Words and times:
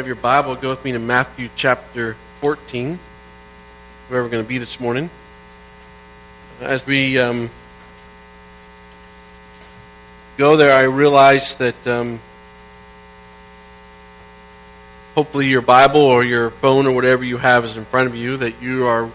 have 0.00 0.06
your 0.06 0.16
Bible, 0.16 0.54
go 0.54 0.70
with 0.70 0.82
me 0.82 0.92
to 0.92 0.98
Matthew 0.98 1.50
chapter 1.56 2.16
14, 2.40 2.98
where 4.08 4.22
we're 4.22 4.30
going 4.30 4.42
to 4.42 4.48
be 4.48 4.56
this 4.56 4.80
morning. 4.80 5.10
As 6.62 6.86
we 6.86 7.18
um, 7.18 7.50
go 10.38 10.56
there, 10.56 10.74
I 10.74 10.84
realize 10.84 11.54
that 11.56 11.86
um, 11.86 12.18
hopefully 15.14 15.48
your 15.48 15.60
Bible 15.60 16.00
or 16.00 16.24
your 16.24 16.48
phone 16.48 16.86
or 16.86 16.92
whatever 16.92 17.22
you 17.22 17.36
have 17.36 17.66
is 17.66 17.76
in 17.76 17.84
front 17.84 18.08
of 18.08 18.14
you, 18.14 18.38
that 18.38 18.62
you 18.62 18.86
are 18.86 19.10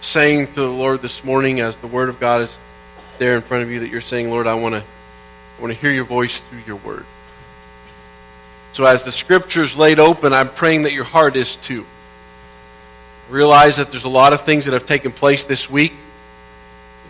saying 0.00 0.46
to 0.46 0.54
the 0.54 0.70
Lord 0.70 1.02
this 1.02 1.22
morning 1.22 1.60
as 1.60 1.76
the 1.76 1.86
Word 1.86 2.08
of 2.08 2.18
God 2.18 2.40
is 2.40 2.56
there 3.18 3.36
in 3.36 3.42
front 3.42 3.62
of 3.62 3.70
you, 3.70 3.80
that 3.80 3.90
you're 3.90 4.00
saying, 4.00 4.30
Lord, 4.30 4.46
I 4.46 4.54
want 4.54 4.74
to 4.74 4.80
I 4.80 5.60
want 5.60 5.74
to 5.74 5.78
hear 5.78 5.90
your 5.90 6.04
voice 6.04 6.40
through 6.40 6.62
your 6.66 6.76
Word. 6.76 7.04
So 8.72 8.84
as 8.84 9.04
the 9.04 9.12
scriptures 9.12 9.76
laid 9.76 9.98
open, 9.98 10.32
I'm 10.32 10.48
praying 10.48 10.82
that 10.82 10.92
your 10.92 11.04
heart 11.04 11.36
is 11.36 11.56
too. 11.56 11.84
Realize 13.28 13.76
that 13.76 13.90
there's 13.90 14.04
a 14.04 14.08
lot 14.08 14.32
of 14.32 14.42
things 14.42 14.64
that 14.66 14.72
have 14.72 14.86
taken 14.86 15.12
place 15.12 15.44
this 15.44 15.68
week. 15.68 15.92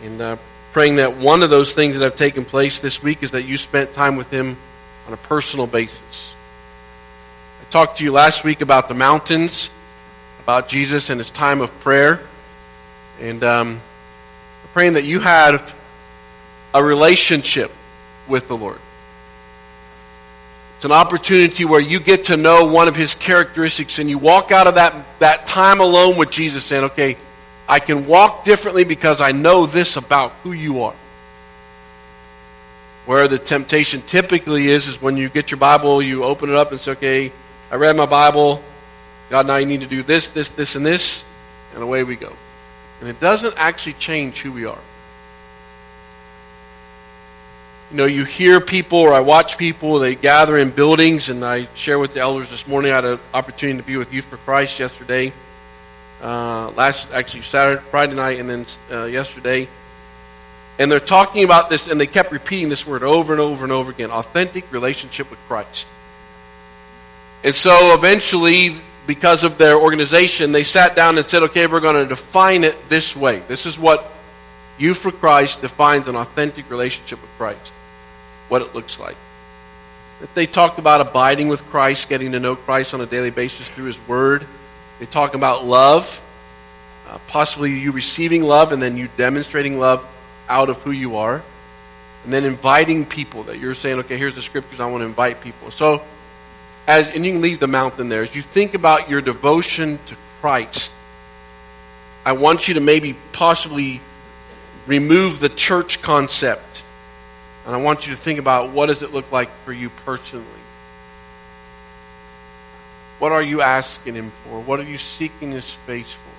And 0.03 0.21
uh, 0.21 0.37
praying 0.73 0.97
that 0.97 1.17
one 1.17 1.43
of 1.43 1.51
those 1.51 1.73
things 1.75 1.97
that 1.97 2.03
have 2.03 2.17
taken 2.17 2.45
place 2.45 2.81
this 2.81 3.03
week 3.03 3.23
is 3.23 3.33
that 3.33 3.43
you 3.43 3.59
spent 3.59 3.93
time 3.93 4.17
with 4.17 4.31
Him 4.31 4.57
on 5.07 5.13
a 5.13 5.19
personal 5.19 5.67
basis. 5.67 6.35
I 7.61 7.71
talked 7.71 7.99
to 7.99 8.05
you 8.05 8.13
last 8.13 8.43
week 8.43 8.63
about 8.63 8.89
the 8.89 8.95
mountains, 8.95 9.71
about 10.43 10.69
Jesus 10.69 11.11
and 11.11 11.21
His 11.21 11.31
time 11.31 11.61
of 11.61 11.79
prayer. 11.81 12.21
And 13.21 13.45
um, 13.45 13.81
praying 14.73 14.95
that 14.95 15.05
you 15.05 15.21
had 15.21 15.63
a 16.73 16.83
relationship 16.83 17.71
with 18.29 18.49
the 18.49 18.57
Lord. 18.57 18.79
It's 20.81 20.87
an 20.87 20.93
opportunity 20.93 21.67
where 21.67 21.79
you 21.79 22.01
get 22.01 22.25
to 22.25 22.39
know 22.39 22.65
one 22.65 22.89
of 22.89 22.97
his 22.97 23.15
characteristics 23.15 23.99
and 23.99 24.09
you 24.09 24.17
walk 24.17 24.51
out 24.51 24.67
of 24.67 24.77
that, 24.77 24.95
that 25.19 25.47
time 25.47 25.79
alone 25.79 26.17
with 26.17 26.31
Jesus 26.31 26.65
saying, 26.65 26.85
okay, 26.85 27.19
I 27.69 27.81
can 27.81 28.07
walk 28.07 28.47
differently 28.47 28.85
because 28.85 29.21
I 29.21 29.33
know 29.33 29.67
this 29.67 29.97
about 29.97 30.33
who 30.43 30.53
you 30.53 30.85
are. 30.85 30.95
Where 33.05 33.29
the 33.29 33.39
temptation 33.39 34.01
typically 34.01 34.69
is, 34.69 34.89
is 34.89 35.03
when 35.03 35.19
you 35.19 35.29
get 35.29 35.51
your 35.51 35.59
Bible, 35.59 36.01
you 36.01 36.25
open 36.25 36.49
it 36.49 36.57
up 36.57 36.71
and 36.71 36.81
say, 36.81 36.93
okay, 36.93 37.33
I 37.71 37.75
read 37.75 37.95
my 37.95 38.07
Bible. 38.07 38.63
God, 39.29 39.47
now 39.47 39.59
you 39.59 39.67
need 39.67 39.81
to 39.81 39.87
do 39.87 40.03
this, 40.03 40.29
this, 40.29 40.49
this, 40.49 40.77
and 40.77 40.87
this. 40.87 41.27
And 41.75 41.83
away 41.83 42.05
we 42.05 42.17
go. 42.17 42.33
And 43.01 43.09
it 43.11 43.21
doesn't 43.21 43.53
actually 43.59 43.93
change 43.93 44.41
who 44.41 44.51
we 44.51 44.65
are. 44.65 44.81
You 47.91 47.97
know, 47.97 48.05
you 48.07 48.25
hear 48.25 48.61
people 48.61 49.01
or 49.01 49.13
I 49.13 49.19
watch 49.19 49.59
people, 49.59 49.99
they 49.99 50.15
gather 50.15 50.57
in 50.57 50.71
buildings, 50.71 51.29
and 51.29 51.45
I 51.45 51.67
share 51.75 51.99
with 51.99 52.15
the 52.15 52.21
elders 52.21 52.49
this 52.49 52.69
morning. 52.69 52.93
I 52.93 52.95
had 52.95 53.05
an 53.05 53.19
opportunity 53.35 53.81
to 53.81 53.85
be 53.85 53.97
with 53.97 54.13
Youth 54.13 54.27
for 54.27 54.37
Christ 54.37 54.79
yesterday, 54.79 55.33
uh, 56.23 56.71
last, 56.77 57.11
actually 57.11 57.43
Saturday, 57.43 57.83
Friday 57.91 58.15
night, 58.15 58.39
and 58.39 58.49
then 58.49 58.67
uh, 58.93 59.07
yesterday. 59.07 59.67
And 60.79 60.91
they're 60.91 61.01
talking 61.01 61.43
about 61.43 61.69
this, 61.69 61.89
and 61.89 62.01
they 62.01 62.07
kept 62.07 62.31
repeating 62.31 62.69
this 62.69 62.87
word 62.87 63.03
over 63.03 63.33
and 63.33 63.41
over 63.41 63.65
and 63.65 63.73
over 63.73 63.91
again 63.91 64.13
authentic 64.13 64.73
relationship 64.73 65.29
with 65.29 65.41
Christ. 65.49 65.89
And 67.43 67.57
so 67.57 67.93
eventually, 67.95 68.77
because 69.09 69.43
of 69.43 69.59
their 69.59 69.77
organization, 69.77 70.53
they 70.53 70.63
sat 70.63 70.95
down 70.95 71.19
and 71.19 71.29
said, 71.29 71.43
okay, 71.43 71.67
we're 71.67 71.81
going 71.81 71.97
to 71.97 72.07
define 72.07 72.63
it 72.63 72.89
this 72.89 73.17
way. 73.17 73.41
This 73.49 73.67
is 73.67 73.81
what 73.81 74.13
Youth 74.79 74.99
for 74.99 75.11
Christ 75.11 75.61
defines 75.61 76.07
an 76.07 76.15
authentic 76.15 76.71
relationship 76.71 77.21
with 77.21 77.31
Christ 77.37 77.73
what 78.51 78.61
it 78.61 78.75
looks 78.75 78.99
like. 78.99 79.17
That 80.21 80.35
they 80.35 80.45
talked 80.45 80.79
about 80.79 81.01
abiding 81.01 81.49
with 81.49 81.65
Christ, 81.71 82.11
getting 82.11 82.33
to 82.33 82.41
know 82.41 82.57
Christ 82.57 82.93
on 82.93 83.01
a 83.01 83.07
daily 83.07 83.31
basis 83.31 83.69
through 83.71 83.87
His 83.87 83.99
Word. 84.07 84.47
They 84.99 85.07
talk 85.07 85.35
about 85.35 85.65
love, 85.65 86.21
uh, 87.09 87.19
possibly 87.29 87.71
you 87.79 87.93
receiving 87.93 88.43
love 88.43 88.73
and 88.73 88.83
then 88.83 88.99
you 88.99 89.09
demonstrating 89.17 89.79
love 89.79 90.07
out 90.49 90.69
of 90.69 90.77
who 90.83 90.91
you 90.91 91.17
are. 91.17 91.43
And 92.25 92.33
then 92.33 92.45
inviting 92.45 93.07
people 93.07 93.45
that 93.45 93.59
you're 93.59 93.75
saying, 93.75 94.01
okay, 94.01 94.19
here's 94.19 94.35
the 94.35 94.43
scriptures, 94.43 94.79
I 94.79 94.87
want 94.87 95.01
to 95.01 95.07
invite 95.07 95.41
people. 95.41 95.71
So, 95.71 96.03
as, 96.87 97.09
and 97.09 97.25
you 97.25 97.33
can 97.33 97.41
leave 97.41 97.61
the 97.61 97.67
mountain 97.67 98.11
there. 98.11 98.23
As 98.23 98.37
you 98.37 98.43
think 98.43 98.75
about 98.75 99.09
your 99.09 99.23
devotion 99.23 99.99
to 100.07 100.17
Christ, 100.43 100.93
I 102.27 102.33
want 102.33 102.69
you 102.69 102.75
to 102.75 102.81
maybe 102.81 103.17
possibly 103.33 104.03
remove 104.87 105.41
the 105.41 105.49
church 105.49 106.03
concept 106.03 106.85
and 107.71 107.77
I 107.77 107.81
want 107.85 108.05
you 108.05 108.13
to 108.17 108.21
think 108.21 108.41
about 108.41 108.71
what 108.71 108.87
does 108.87 109.03
it 109.03 109.13
look 109.13 109.31
like 109.31 109.49
for 109.65 109.73
you 109.73 109.91
personally? 110.05 110.45
What 113.21 113.31
are 113.31 113.41
you 113.41 113.63
asking 113.63 114.17
him 114.17 114.33
for? 114.43 114.59
What 114.59 114.81
are 114.81 114.85
you 114.85 114.99
seeking 114.99 115.53
his 115.53 115.71
face 115.73 116.13
for? 116.13 116.33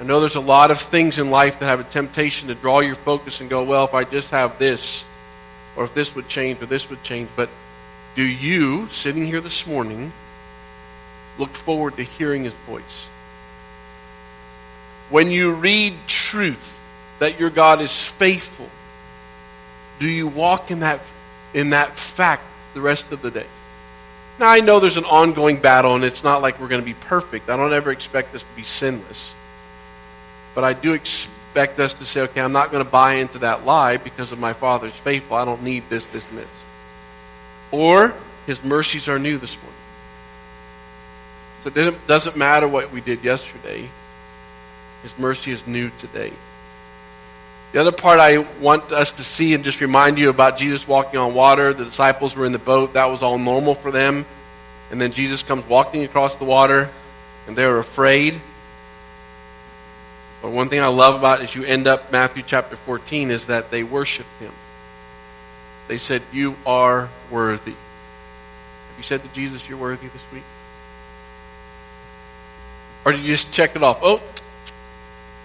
I 0.00 0.04
know 0.04 0.20
there's 0.20 0.36
a 0.36 0.40
lot 0.40 0.70
of 0.70 0.80
things 0.80 1.18
in 1.18 1.32
life 1.32 1.58
that 1.58 1.66
have 1.66 1.80
a 1.80 1.84
temptation 1.84 2.46
to 2.46 2.54
draw 2.54 2.78
your 2.78 2.94
focus 2.94 3.40
and 3.40 3.50
go, 3.50 3.64
well, 3.64 3.84
if 3.84 3.94
I 3.94 4.04
just 4.04 4.30
have 4.30 4.60
this, 4.60 5.04
or 5.74 5.82
if 5.82 5.92
this 5.92 6.14
would 6.14 6.28
change, 6.28 6.62
or 6.62 6.66
this 6.66 6.88
would 6.88 7.02
change. 7.02 7.30
But 7.34 7.50
do 8.14 8.22
you, 8.22 8.86
sitting 8.90 9.26
here 9.26 9.40
this 9.40 9.66
morning, 9.66 10.12
look 11.36 11.52
forward 11.52 11.96
to 11.96 12.04
hearing 12.04 12.44
his 12.44 12.54
voice? 12.64 13.08
When 15.10 15.32
you 15.32 15.52
read 15.52 15.94
truth, 16.06 16.78
that 17.22 17.38
your 17.38 17.50
God 17.50 17.80
is 17.80 18.02
faithful? 18.02 18.68
Do 20.00 20.08
you 20.08 20.26
walk 20.26 20.72
in 20.72 20.80
that, 20.80 21.00
in 21.54 21.70
that 21.70 21.96
fact 21.96 22.42
the 22.74 22.80
rest 22.80 23.12
of 23.12 23.22
the 23.22 23.30
day? 23.30 23.46
Now, 24.40 24.50
I 24.50 24.58
know 24.58 24.80
there's 24.80 24.96
an 24.96 25.04
ongoing 25.04 25.60
battle, 25.60 25.94
and 25.94 26.02
it's 26.02 26.24
not 26.24 26.42
like 26.42 26.60
we're 26.60 26.66
going 26.66 26.80
to 26.80 26.84
be 26.84 26.94
perfect. 26.94 27.48
I 27.48 27.56
don't 27.56 27.72
ever 27.72 27.92
expect 27.92 28.34
us 28.34 28.42
to 28.42 28.56
be 28.56 28.64
sinless. 28.64 29.36
But 30.52 30.64
I 30.64 30.72
do 30.72 30.94
expect 30.94 31.78
us 31.78 31.94
to 31.94 32.04
say, 32.04 32.22
okay, 32.22 32.40
I'm 32.40 32.50
not 32.50 32.72
going 32.72 32.84
to 32.84 32.90
buy 32.90 33.14
into 33.14 33.38
that 33.38 33.64
lie 33.64 33.98
because 33.98 34.32
of 34.32 34.40
my 34.40 34.52
Father's 34.52 34.96
faithful. 34.96 35.36
I 35.36 35.44
don't 35.44 35.62
need 35.62 35.84
this, 35.88 36.06
this, 36.06 36.28
and 36.28 36.38
this. 36.38 36.48
Or, 37.70 38.14
His 38.46 38.64
mercies 38.64 39.08
are 39.08 39.20
new 39.20 39.38
this 39.38 39.56
morning. 39.56 39.72
So 41.62 41.90
it 41.92 42.06
doesn't 42.08 42.36
matter 42.36 42.66
what 42.66 42.90
we 42.90 43.00
did 43.00 43.22
yesterday, 43.22 43.88
His 45.04 45.16
mercy 45.16 45.52
is 45.52 45.68
new 45.68 45.90
today. 45.98 46.32
The 47.72 47.80
other 47.80 47.92
part 47.92 48.20
I 48.20 48.38
want 48.60 48.92
us 48.92 49.12
to 49.12 49.24
see 49.24 49.54
and 49.54 49.64
just 49.64 49.80
remind 49.80 50.18
you 50.18 50.28
about 50.28 50.58
Jesus 50.58 50.86
walking 50.86 51.18
on 51.18 51.32
water. 51.32 51.72
The 51.72 51.86
disciples 51.86 52.36
were 52.36 52.44
in 52.44 52.52
the 52.52 52.58
boat. 52.58 52.92
That 52.92 53.06
was 53.06 53.22
all 53.22 53.38
normal 53.38 53.74
for 53.74 53.90
them. 53.90 54.26
And 54.90 55.00
then 55.00 55.10
Jesus 55.12 55.42
comes 55.42 55.66
walking 55.66 56.04
across 56.04 56.36
the 56.36 56.44
water, 56.44 56.90
and 57.46 57.56
they're 57.56 57.78
afraid. 57.78 58.38
But 60.42 60.50
one 60.50 60.68
thing 60.68 60.80
I 60.80 60.88
love 60.88 61.14
about 61.14 61.40
as 61.40 61.54
you 61.54 61.64
end 61.64 61.86
up 61.86 62.12
Matthew 62.12 62.42
chapter 62.46 62.76
14 62.76 63.30
is 63.30 63.46
that 63.46 63.70
they 63.70 63.84
worship 63.84 64.26
him. 64.38 64.52
They 65.88 65.96
said, 65.96 66.20
You 66.30 66.56
are 66.66 67.08
worthy. 67.30 67.70
Have 67.70 68.98
you 68.98 69.02
said 69.02 69.22
to 69.22 69.28
Jesus, 69.30 69.66
You're 69.66 69.78
worthy 69.78 70.08
this 70.08 70.24
week? 70.30 70.42
Or 73.06 73.12
did 73.12 73.22
you 73.22 73.28
just 73.28 73.50
check 73.50 73.76
it 73.76 73.82
off? 73.82 74.00
Oh, 74.02 74.20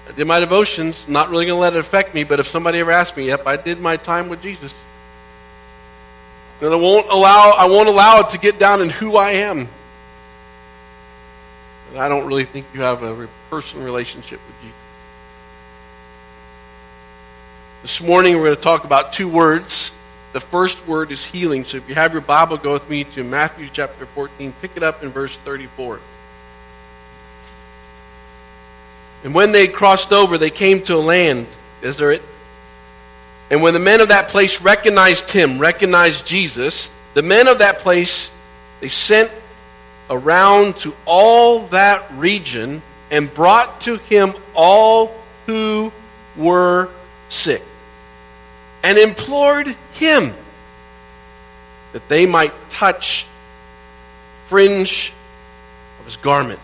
I 0.08 0.12
did 0.14 0.26
my 0.26 0.40
devotions, 0.40 1.06
not 1.08 1.30
really 1.30 1.46
going 1.46 1.58
to 1.58 1.62
let 1.62 1.74
it 1.74 1.80
affect 1.80 2.16
me, 2.16 2.24
but 2.24 2.40
if 2.40 2.48
somebody 2.48 2.80
ever 2.80 2.92
asks 2.92 3.18
me, 3.18 3.28
yep, 3.28 3.46
I 3.46 3.58
did 3.58 3.82
my 3.82 3.98
time 3.98 4.30
with 4.30 4.42
Jesus. 4.42 4.74
Then 6.60 6.72
I 6.72 6.76
won't 6.76 7.08
allow 7.10 7.54
I 7.58 7.66
won't 7.66 7.90
allow 7.90 8.22
it 8.22 8.30
to 8.30 8.40
get 8.40 8.58
down 8.58 8.82
in 8.82 8.90
who 8.90 9.18
I 9.18 9.32
am. 9.32 9.68
And 11.90 12.00
I 12.00 12.10
don't 12.10 12.26
really 12.26 12.46
think 12.46 12.66
you 12.74 12.82
have 12.82 13.04
a 13.04 13.28
personal 13.50 13.86
relationship 13.86 14.40
with 14.48 14.62
Jesus. 14.62 14.78
This 17.84 18.02
morning 18.02 18.36
we're 18.36 18.46
going 18.46 18.56
to 18.56 18.62
talk 18.62 18.86
about 18.86 19.14
two 19.14 19.28
words. 19.28 19.92
The 20.34 20.40
first 20.40 20.88
word 20.88 21.12
is 21.12 21.24
healing. 21.24 21.64
So 21.64 21.78
if 21.78 21.88
you 21.88 21.96
have 21.96 22.12
your 22.12 22.22
Bible, 22.22 22.58
go 22.58 22.74
with 22.74 22.90
me 22.90 23.04
to 23.04 23.24
Matthew 23.24 23.68
chapter 23.72 24.06
14. 24.06 24.54
Pick 24.62 24.72
it 24.76 24.84
up 24.84 25.04
in 25.04 25.10
verse 25.10 25.38
34. 25.38 26.00
And 29.28 29.36
when 29.36 29.52
they 29.52 29.68
crossed 29.68 30.14
over, 30.14 30.38
they 30.38 30.50
came 30.50 30.82
to 30.84 30.96
a 30.96 31.04
land. 31.04 31.48
Is 31.82 31.98
there 31.98 32.14
it? 32.14 32.24
And 33.50 33.62
when 33.62 33.74
the 33.74 33.80
men 33.82 34.00
of 34.00 34.08
that 34.08 34.30
place 34.30 34.62
recognized 34.62 35.32
him, 35.32 35.60
recognized 35.60 36.26
Jesus, 36.26 36.90
the 37.14 37.24
men 37.24 37.50
of 37.50 37.60
that 37.60 37.80
place, 37.80 38.32
they 38.80 38.88
sent 38.88 39.30
around 40.10 40.78
to 40.78 40.96
all 41.04 41.68
that 41.68 42.10
region 42.16 42.82
and 43.12 43.34
brought 43.34 43.82
to 43.82 43.98
him 43.98 44.34
all 44.56 45.14
who 45.46 45.92
were 46.38 46.90
sick 47.28 47.64
and 48.82 48.98
implored 48.98 49.68
him 49.92 50.34
that 51.92 52.08
they 52.08 52.26
might 52.26 52.54
touch 52.70 53.28
fringe 54.46 55.12
of 56.00 56.06
his 56.06 56.16
garment 56.16 56.62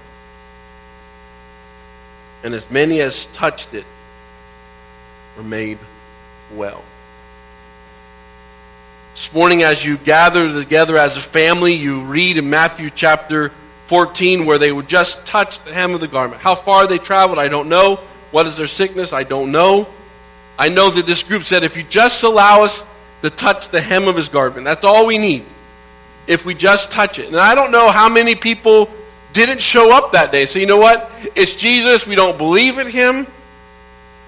and 2.43 2.53
as 2.53 2.69
many 2.69 3.01
as 3.01 3.25
touched 3.27 3.73
it 3.73 3.85
were 5.37 5.43
made 5.43 5.79
well. 6.53 6.83
This 9.13 9.31
morning, 9.33 9.63
as 9.63 9.85
you 9.85 9.97
gather 9.97 10.51
together 10.53 10.97
as 10.97 11.17
a 11.17 11.21
family, 11.21 11.73
you 11.73 12.01
read 12.01 12.37
in 12.37 12.49
Matthew 12.49 12.89
chapter 12.89 13.51
14 13.87 14.45
where 14.45 14.57
they 14.57 14.71
would 14.71 14.87
just 14.87 15.25
touch 15.25 15.59
the 15.63 15.73
hem 15.73 15.93
of 15.93 16.01
the 16.01 16.07
garment. 16.07 16.41
How 16.41 16.55
far 16.55 16.87
they 16.87 16.97
traveled, 16.97 17.39
I 17.39 17.47
don't 17.47 17.69
know. 17.69 17.99
What 18.31 18.47
is 18.47 18.57
their 18.57 18.67
sickness? 18.67 19.13
I 19.13 19.23
don't 19.23 19.51
know. 19.51 19.87
I 20.57 20.69
know 20.69 20.89
that 20.89 21.05
this 21.05 21.23
group 21.23 21.43
said, 21.43 21.63
if 21.63 21.77
you 21.77 21.83
just 21.83 22.23
allow 22.23 22.63
us 22.63 22.83
to 23.21 23.29
touch 23.29 23.69
the 23.69 23.79
hem 23.79 24.07
of 24.07 24.15
his 24.15 24.29
garment, 24.29 24.65
that's 24.65 24.83
all 24.83 25.05
we 25.05 25.17
need. 25.17 25.45
If 26.25 26.45
we 26.45 26.55
just 26.55 26.91
touch 26.91 27.19
it. 27.19 27.27
And 27.27 27.37
I 27.37 27.53
don't 27.53 27.71
know 27.71 27.91
how 27.91 28.09
many 28.09 28.35
people 28.35 28.89
didn't 29.33 29.61
show 29.61 29.95
up 29.95 30.13
that 30.13 30.31
day. 30.31 30.45
So 30.45 30.59
you 30.59 30.65
know 30.65 30.77
what? 30.77 31.11
It's 31.35 31.55
Jesus. 31.55 32.07
We 32.07 32.15
don't 32.15 32.37
believe 32.37 32.77
in 32.77 32.87
him. 32.87 33.27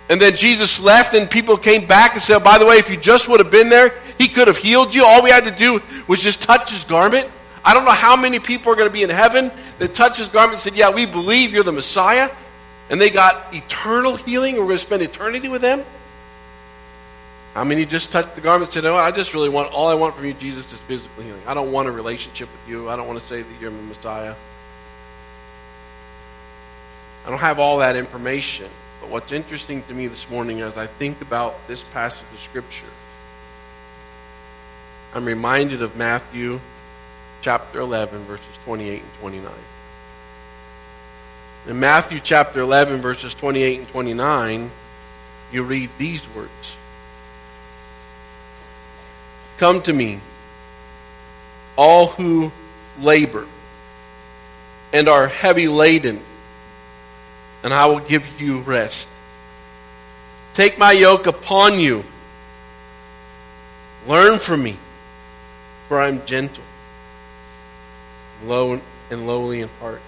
And 0.08 0.22
then 0.22 0.36
Jesus 0.36 0.80
left, 0.80 1.16
and 1.16 1.30
people 1.30 1.58
came 1.58 1.88
back 1.88 2.14
and 2.14 2.22
said, 2.22 2.44
By 2.44 2.58
the 2.58 2.66
way, 2.66 2.76
if 2.76 2.90
you 2.90 2.98
just 2.98 3.28
would 3.28 3.40
have 3.40 3.52
been 3.52 3.70
there, 3.70 3.94
he 4.18 4.28
could 4.28 4.48
have 4.48 4.58
healed 4.58 4.94
you. 4.94 5.04
All 5.04 5.24
we 5.24 5.32
had 5.32 5.46
to 5.46 5.52
do 5.52 5.82
was 6.08 6.22
just 6.22 6.42
touch 6.42 6.72
his 6.72 6.84
garment. 6.84 7.30
I 7.64 7.74
don't 7.74 7.86
know 7.86 7.92
how 7.92 8.16
many 8.16 8.40
people 8.40 8.72
are 8.72 8.76
going 8.76 8.88
to 8.88 8.94
be 8.94 9.02
in 9.02 9.10
heaven 9.10 9.52
that 9.80 9.96
touch 9.96 10.20
his 10.20 10.28
garment 10.28 10.54
and 10.54 10.62
said, 10.62 10.78
Yeah, 10.78 10.92
we 10.92 11.06
believe 11.06 11.54
you're 11.54 11.64
the 11.64 11.72
Messiah. 11.72 12.30
And 12.90 13.02
they 13.02 13.10
got 13.10 13.56
eternal 13.56 14.16
healing. 14.16 14.58
We're 14.58 14.66
going 14.66 14.76
to 14.76 14.80
spend 14.80 15.02
eternity 15.02 15.50
with 15.50 15.64
them. 15.64 15.84
How 17.56 17.64
many 17.64 17.86
just 17.86 18.12
touched 18.12 18.36
the 18.36 18.42
garment 18.42 18.68
and 18.68 18.74
said, 18.74 18.86
Oh, 18.86 18.96
I 18.96 19.10
just 19.10 19.34
really 19.34 19.50
want, 19.50 19.72
all 19.72 19.88
I 19.88 19.96
want 19.96 20.14
from 20.14 20.26
you, 20.26 20.34
Jesus, 20.34 20.72
is 20.72 20.80
physical 20.82 21.24
healing. 21.24 21.42
I 21.48 21.56
don't 21.56 21.72
want 21.72 21.88
a 21.88 21.92
relationship 21.92 22.48
with 22.52 22.70
you. 22.70 22.90
I 22.90 22.96
don't 22.96 23.08
want 23.08 23.20
to 23.20 23.26
say 23.26 23.42
that 23.42 23.60
you're 23.60 23.72
the 23.72 23.78
Messiah. 23.78 24.36
I 27.26 27.30
don't 27.30 27.40
have 27.40 27.58
all 27.58 27.80
that 27.80 27.96
information. 27.96 28.70
But 29.02 29.10
what's 29.10 29.32
interesting 29.32 29.84
to 29.84 29.94
me 29.94 30.08
this 30.08 30.30
morning 30.30 30.62
as 30.62 30.78
I 30.78 30.86
think 30.86 31.22
about 31.22 31.56
this 31.68 31.84
passage 31.84 32.26
of 32.32 32.40
Scripture, 32.40 32.86
I'm 35.14 35.26
reminded 35.26 35.82
of 35.82 35.96
Matthew 35.96 36.60
chapter 37.42 37.80
11, 37.80 38.26
verses 38.26 38.60
28 38.64 39.02
and 39.02 39.14
29. 39.20 39.52
In 41.68 41.80
Matthew 41.80 42.20
chapter 42.20 42.60
11, 42.60 43.02
verses 43.02 43.34
28 43.34 43.80
and 43.80 43.88
29, 43.88 44.72
you 45.52 45.64
read 45.64 45.90
these 45.98 46.28
words 46.36 46.78
Come 49.58 49.82
to 49.84 49.94
me, 49.94 50.20
all 51.76 52.08
who 52.08 52.52
labor 53.00 53.48
and 54.94 55.08
are 55.08 55.28
heavy 55.28 55.68
laden 55.68 56.22
and 57.66 57.74
I 57.74 57.88
will 57.88 58.00
give 58.00 58.40
you 58.40 58.60
rest. 58.60 59.10
Take 60.54 60.78
my 60.78 60.92
yoke 60.92 61.26
upon 61.26 61.80
you. 61.80 62.06
Learn 64.08 64.38
from 64.38 64.62
me, 64.62 64.78
for 65.88 66.00
I 66.00 66.10
am 66.10 66.24
gentle, 66.28 66.64
low 68.44 68.80
and 69.10 69.26
lowly 69.26 69.62
in 69.62 69.70
heart, 69.80 70.02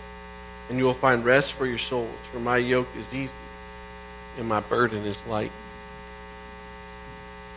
and 0.70 0.78
you 0.78 0.86
will 0.86 0.94
find 0.94 1.26
rest 1.26 1.54
for 1.54 1.66
your 1.66 1.80
souls. 1.80 2.16
For 2.32 2.40
my 2.40 2.58
yoke 2.58 2.90
is 2.96 3.08
easy, 3.12 3.32
and 4.38 4.48
my 4.48 4.60
burden 4.60 5.04
is 5.06 5.18
light. 5.28 5.52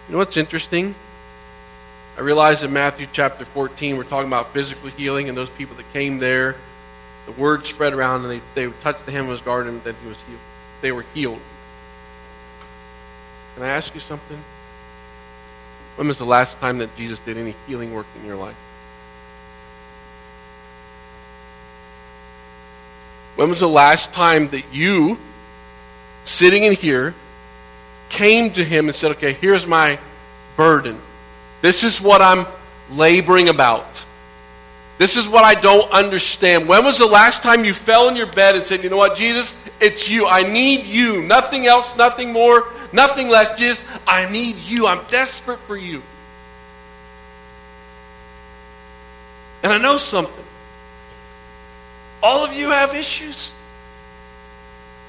You 0.09 0.13
know 0.13 0.19
what's 0.19 0.39
interesting? 0.39 0.95
I 2.17 2.23
realize 2.23 2.63
in 2.63 2.73
Matthew 2.73 3.07
chapter 3.13 3.45
14, 3.45 3.99
we're 3.99 4.05
talking 4.05 4.29
about 4.29 4.55
physical 4.55 4.89
healing 4.89 5.29
and 5.29 5.37
those 5.37 5.51
people 5.51 5.77
that 5.77 5.93
came 5.93 6.21
there 6.21 6.57
the 7.27 7.33
word 7.33 7.67
spread 7.67 7.93
around 7.93 8.25
and 8.25 8.31
they, 8.31 8.41
they 8.55 8.73
touched 8.81 9.07
the 9.07 9.13
hem 9.13 9.25
of 9.25 9.31
his 9.31 9.41
garment 9.41 9.85
then 9.85 9.95
he 10.03 10.09
was 10.09 10.19
healed. 10.23 10.41
They 10.81 10.93
were 10.93 11.05
healed. 11.15 11.41
Can 13.55 13.65
I 13.65 13.69
ask 13.69 13.95
you 13.95 14.01
something? 14.01 14.43
When 15.97 16.09
was 16.09 16.19
the 16.19 16.25
last 16.25 16.59
time 16.59 16.79
that 16.79 16.95
Jesus 16.97 17.19
did 17.19 17.37
any 17.37 17.55
healing 17.67 17.93
work 17.93 18.07
in 18.19 18.27
your 18.27 18.37
life? 18.37 18.57
When 23.37 23.49
was 23.49 23.61
the 23.61 23.69
last 23.69 24.13
time 24.13 24.49
that 24.51 24.65
you, 24.73 25.19
sitting 26.25 26.63
in 26.63 26.75
here, 26.75 27.15
came 28.09 28.53
to 28.53 28.65
him 28.65 28.87
and 28.87 28.95
said, 28.95 29.13
Okay, 29.13 29.33
here's 29.35 29.67
my 29.67 29.99
burden. 30.57 31.01
This 31.63 31.85
is 31.85 32.01
what 32.01 32.23
I'm 32.23 32.47
laboring 32.91 33.49
about. 33.49 34.07
This 35.01 35.17
is 35.17 35.27
what 35.27 35.47
I 35.47 35.59
don't 35.59 35.91
understand. 35.93 36.69
When 36.69 36.85
was 36.85 36.99
the 36.99 37.07
last 37.07 37.43
time 37.43 37.65
you 37.65 37.73
fell 37.73 38.11
in 38.11 38.17
your 38.17 38.27
bed 38.27 38.55
and 38.55 38.67
said, 38.67 38.85
You 38.85 38.91
know 38.91 38.99
what, 38.99 39.17
Jesus, 39.17 39.57
it's 39.81 40.11
you. 40.11 40.27
I 40.27 40.43
need 40.43 40.85
you. 40.85 41.23
Nothing 41.23 41.65
else, 41.65 41.97
nothing 41.97 42.35
more, 42.35 42.69
nothing 42.93 43.31
less. 43.31 43.59
Jesus, 43.59 43.81
I 44.07 44.31
need 44.31 44.57
you. 44.57 44.87
I'm 44.87 45.03
desperate 45.07 45.59
for 45.61 45.75
you. 45.75 46.03
And 49.63 49.73
I 49.73 49.79
know 49.79 49.97
something. 49.97 50.45
All 52.23 52.45
of 52.45 52.53
you 52.53 52.69
have 52.69 52.95
issues. 52.95 53.53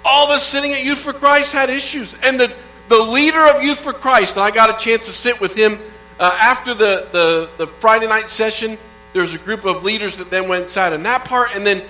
All 0.06 0.24
of 0.24 0.30
us 0.30 0.48
sitting 0.48 0.72
at 0.72 0.86
Youth 0.86 1.00
for 1.00 1.12
Christ 1.12 1.52
had 1.52 1.70
issues. 1.70 2.16
And 2.24 2.40
the, 2.40 2.56
the 2.88 2.98
leader 2.98 3.46
of 3.46 3.62
Youth 3.62 3.82
for 3.82 3.92
Christ, 3.92 4.38
and 4.38 4.44
I 4.46 4.52
got 4.52 4.70
a 4.70 4.82
chance 4.82 5.08
to 5.08 5.12
sit 5.12 5.42
with 5.42 5.54
him 5.54 5.80
uh, 6.18 6.32
after 6.40 6.74
the, 6.74 7.10
the, 7.12 7.50
the 7.58 7.68
Friday 7.68 8.08
night 8.08 8.30
session 8.30 8.78
there's 9.14 9.34
a 9.34 9.38
group 9.38 9.66
of 9.66 9.84
leaders 9.84 10.18
that 10.18 10.30
then 10.30 10.48
went 10.48 10.64
inside 10.64 10.94
in 10.94 11.04
that 11.04 11.26
part, 11.26 11.52
and 11.54 11.66
then 11.66 11.84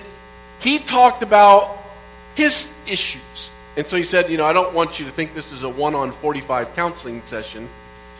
he 0.60 0.78
talked 0.78 1.22
about 1.22 1.78
his 2.34 2.72
issues. 2.86 3.50
And 3.76 3.86
so 3.86 3.96
he 3.96 4.02
said, 4.02 4.30
You 4.30 4.36
know, 4.36 4.46
I 4.46 4.52
don't 4.52 4.74
want 4.74 4.98
you 4.98 5.06
to 5.06 5.10
think 5.10 5.34
this 5.34 5.52
is 5.52 5.62
a 5.62 5.68
one 5.68 5.94
on 5.94 6.12
45 6.12 6.74
counseling 6.74 7.22
session, 7.24 7.68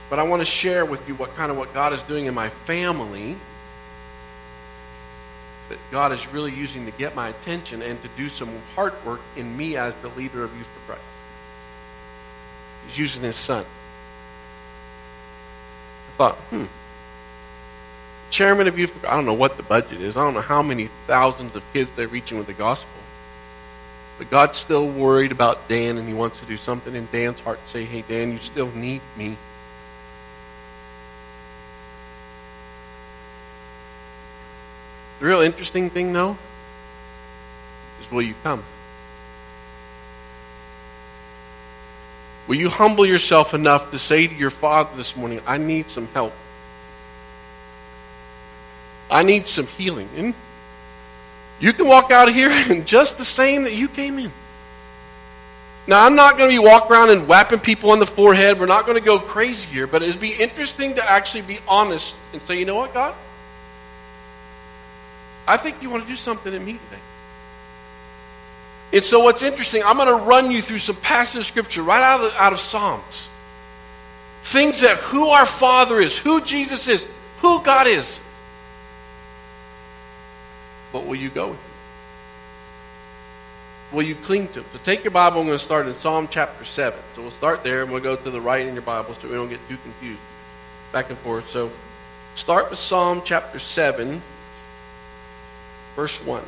but 0.09 0.19
I 0.19 0.23
want 0.23 0.41
to 0.41 0.47
share 0.47 0.85
with 0.85 1.07
you 1.09 1.15
what 1.15 1.35
kind 1.35 1.51
of 1.51 1.57
what 1.57 1.75
God 1.75 1.93
is 1.93 2.03
doing 2.03 2.27
in 2.27 2.35
my 2.35 2.49
family 2.49 3.37
that 5.69 5.79
God 5.91 6.13
is 6.13 6.31
really 6.33 6.53
using 6.53 6.85
to 6.85 6.93
get 6.93 7.15
my 7.15 7.29
attention 7.29 7.81
and 7.83 8.01
to 8.03 8.09
do 8.17 8.29
some 8.29 8.51
hard 8.75 8.93
work 9.07 9.21
in 9.37 9.57
me 9.57 9.77
as 9.77 9.95
the 10.03 10.09
leader 10.11 10.45
of 10.45 10.55
Youth 10.57 10.67
for 10.67 10.93
Christ. 10.93 11.03
He's 12.87 12.99
using 12.99 13.23
his 13.23 13.37
son. 13.37 13.65
I 16.09 16.13
thought, 16.17 16.37
hmm 16.51 16.67
chairman 18.33 18.67
of 18.67 18.79
youth, 18.79 19.05
I 19.05 19.15
don't 19.15 19.27
know 19.27 19.35
what 19.35 19.57
the 19.57 19.63
budget 19.63 20.01
is. 20.01 20.17
I 20.17 20.25
don't 20.25 20.35
know 20.35 20.41
how 20.41 20.63
many 20.63 20.89
thousands 21.07 21.55
of 21.55 21.63
kids 21.73 21.93
they're 21.95 22.09
reaching 22.09 22.39
with 22.39 22.47
the 22.49 22.55
gospel. 22.55 22.89
But 24.19 24.31
God's 24.31 24.59
still 24.59 24.89
worried 24.89 25.33
about 25.33 25.69
Dan 25.69 25.99
and 25.99 26.09
he 26.09 26.15
wants 26.15 26.41
to 26.41 26.47
do 26.47 26.57
something 26.57 26.95
in 26.95 27.09
Dan's 27.13 27.41
heart 27.41 27.63
to 27.63 27.71
say, 27.71 27.85
hey, 27.85 28.03
Dan, 28.09 28.33
you 28.33 28.39
still 28.39 28.71
need 28.73 29.03
me. 29.17 29.37
The 35.21 35.27
real 35.27 35.41
interesting 35.41 35.89
thing, 35.91 36.13
though, 36.13 36.37
is 38.01 38.11
will 38.11 38.23
you 38.23 38.35
come? 38.43 38.65
Will 42.49 42.57
you 42.57 42.71
humble 42.71 43.07
yourself 43.07 43.55
enough 43.55 43.93
to 43.93 43.99
say 43.99 44.27
to 44.27 44.35
your 44.35 44.51
father 44.51 44.97
this 44.97 45.17
morning, 45.17 45.41
I 45.47 45.59
need 45.59 45.91
some 45.91 46.09
help? 46.09 46.33
I 49.13 49.23
need 49.23 49.47
some 49.47 49.67
healing. 49.67 50.09
And 50.17 50.35
you 51.61 51.73
can 51.73 51.87
walk 51.87 52.11
out 52.11 52.29
of 52.29 52.35
here 52.35 52.51
and 52.71 52.87
just 52.87 53.19
the 53.19 53.25
same 53.25 53.65
that 53.65 53.75
you 53.75 53.89
came 53.89 54.19
in. 54.19 54.33
Now, 55.87 56.07
I'm 56.07 56.15
not 56.15 56.39
going 56.39 56.49
to 56.49 56.55
be 56.55 56.65
walking 56.65 56.93
around 56.93 57.11
and 57.11 57.27
whapping 57.27 57.59
people 57.59 57.91
on 57.91 57.99
the 57.99 58.07
forehead. 58.07 58.59
We're 58.61 58.67
not 58.67 58.87
going 58.87 58.97
to 58.97 59.05
go 59.05 59.19
crazy 59.19 59.69
here, 59.69 59.89
but 59.89 60.03
it'd 60.03 60.21
be 60.21 60.33
interesting 60.33 60.95
to 60.95 61.11
actually 61.11 61.43
be 61.43 61.59
honest 61.67 62.15
and 62.33 62.41
say, 62.43 62.59
you 62.59 62.65
know 62.65 62.77
what, 62.77 62.95
God? 62.95 63.15
I 65.47 65.57
think 65.57 65.83
you 65.83 65.91
want 65.91 66.05
to 66.05 66.09
do 66.09 66.17
something 66.17 66.53
in 66.53 66.65
me 66.65 66.75
today. 66.75 67.03
And 68.93 69.03
so, 69.03 69.21
what's 69.21 69.43
interesting, 69.43 69.83
I'm 69.85 69.97
going 69.97 70.07
to 70.07 70.25
run 70.25 70.53
you 70.53 70.63
through 70.63 70.79
some 70.79 70.97
passages 70.97 71.41
of 71.41 71.47
Scripture 71.47 71.83
right 71.83 72.03
out 72.03 72.21
of, 72.21 72.33
out 72.35 72.53
of 72.53 72.61
Psalms. 72.61 73.29
Things 74.43 74.83
that 74.83 74.99
who 74.99 75.31
our 75.31 75.47
Father 75.47 76.01
is, 76.01 76.17
who 76.17 76.41
Jesus 76.43 76.87
is, 76.87 77.05
who 77.39 77.63
God 77.63 77.89
is. 77.89 78.21
But 80.93 81.07
will 81.07 81.17
you 81.17 81.31
go 81.31 81.49
with 81.49 81.59
him? 81.59 81.65
Will 83.93 84.03
you 84.03 84.15
cling 84.15 84.49
to 84.49 84.61
him? 84.61 84.67
So 84.73 84.79
take 84.83 85.05
your 85.05 85.11
Bible. 85.11 85.41
I'm 85.41 85.47
going 85.47 85.59
to 85.59 85.63
start 85.63 85.87
in 85.87 85.95
Psalm 85.99 86.29
chapter 86.31 86.65
7. 86.65 86.99
So 87.15 87.23
we'll 87.23 87.31
start 87.31 87.65
there 87.65 87.83
and 87.83 87.91
we'll 87.91 88.03
go 88.03 88.17
to 88.17 88.31
the 88.31 88.41
right 88.41 88.67
in 88.67 88.75
your 88.75 88.83
Bible 88.83 89.15
so 89.15 89.29
we 89.29 89.35
don't 89.35 89.51
get 89.51 89.67
too 89.69 89.77
confused 89.79 90.21
back 90.93 91.11
and 91.11 91.19
forth. 91.19 91.49
So 91.49 91.71
start 92.35 92.71
with 92.71 92.79
Psalm 92.79 93.23
chapter 93.25 93.59
7, 93.59 94.23
verse 95.97 96.25
1. 96.25 96.43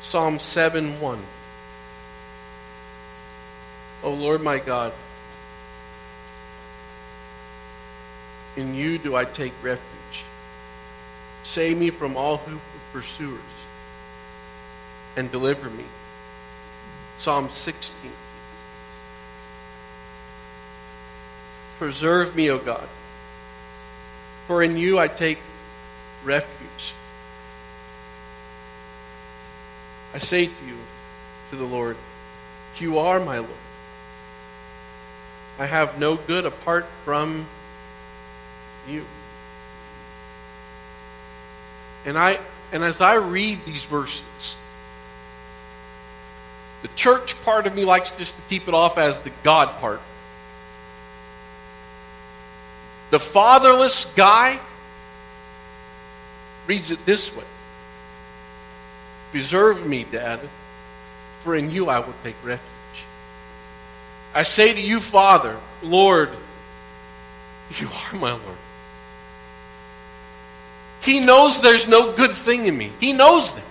Psalm 0.00 0.38
7 0.38 1.00
1. 1.00 1.22
O 4.04 4.10
Lord 4.10 4.40
my 4.40 4.58
God, 4.58 4.92
In 8.56 8.74
you 8.74 8.98
do 8.98 9.14
I 9.14 9.24
take 9.24 9.52
refuge. 9.62 10.24
Save 11.42 11.78
me 11.78 11.90
from 11.90 12.16
all 12.16 12.38
who 12.38 12.58
pursuers 12.92 13.40
and 15.16 15.30
deliver 15.30 15.70
me. 15.70 15.84
Psalm 17.18 17.50
16. 17.50 18.10
Preserve 21.78 22.34
me, 22.34 22.50
O 22.50 22.58
God, 22.58 22.88
for 24.46 24.62
in 24.62 24.76
you 24.76 24.98
I 24.98 25.08
take 25.08 25.38
refuge. 26.24 26.94
I 30.14 30.18
say 30.18 30.46
to 30.46 30.66
you, 30.66 30.78
to 31.50 31.56
the 31.56 31.64
Lord, 31.64 31.96
You 32.78 32.98
are 32.98 33.20
my 33.20 33.38
Lord. 33.38 33.50
I 35.58 35.66
have 35.66 35.98
no 35.98 36.16
good 36.16 36.44
apart 36.46 36.86
from 37.04 37.46
you. 38.88 39.04
And 42.04 42.18
I 42.18 42.38
and 42.72 42.82
as 42.82 43.00
I 43.00 43.14
read 43.14 43.64
these 43.64 43.84
verses, 43.84 44.56
the 46.82 46.88
church 46.88 47.40
part 47.42 47.66
of 47.66 47.74
me 47.74 47.84
likes 47.84 48.10
just 48.12 48.36
to 48.36 48.42
keep 48.48 48.68
it 48.68 48.74
off 48.74 48.98
as 48.98 49.18
the 49.20 49.32
God 49.42 49.68
part. 49.80 50.00
The 53.10 53.20
fatherless 53.20 54.06
guy 54.16 54.60
reads 56.66 56.90
it 56.90 57.04
this 57.06 57.34
way 57.34 57.44
Preserve 59.30 59.86
me, 59.86 60.04
Dad, 60.04 60.40
for 61.40 61.54
in 61.54 61.70
you 61.70 61.88
I 61.88 62.00
will 62.00 62.14
take 62.22 62.36
refuge. 62.44 62.66
I 64.34 64.42
say 64.42 64.72
to 64.72 64.80
you, 64.80 65.00
Father, 65.00 65.56
Lord, 65.82 66.30
you 67.78 67.88
are 67.88 68.16
my 68.16 68.32
Lord. 68.32 68.58
He 71.06 71.20
knows 71.20 71.60
there's 71.60 71.86
no 71.86 72.12
good 72.12 72.32
thing 72.32 72.66
in 72.66 72.76
me. 72.76 72.90
He 72.98 73.12
knows 73.12 73.52
that. 73.52 73.64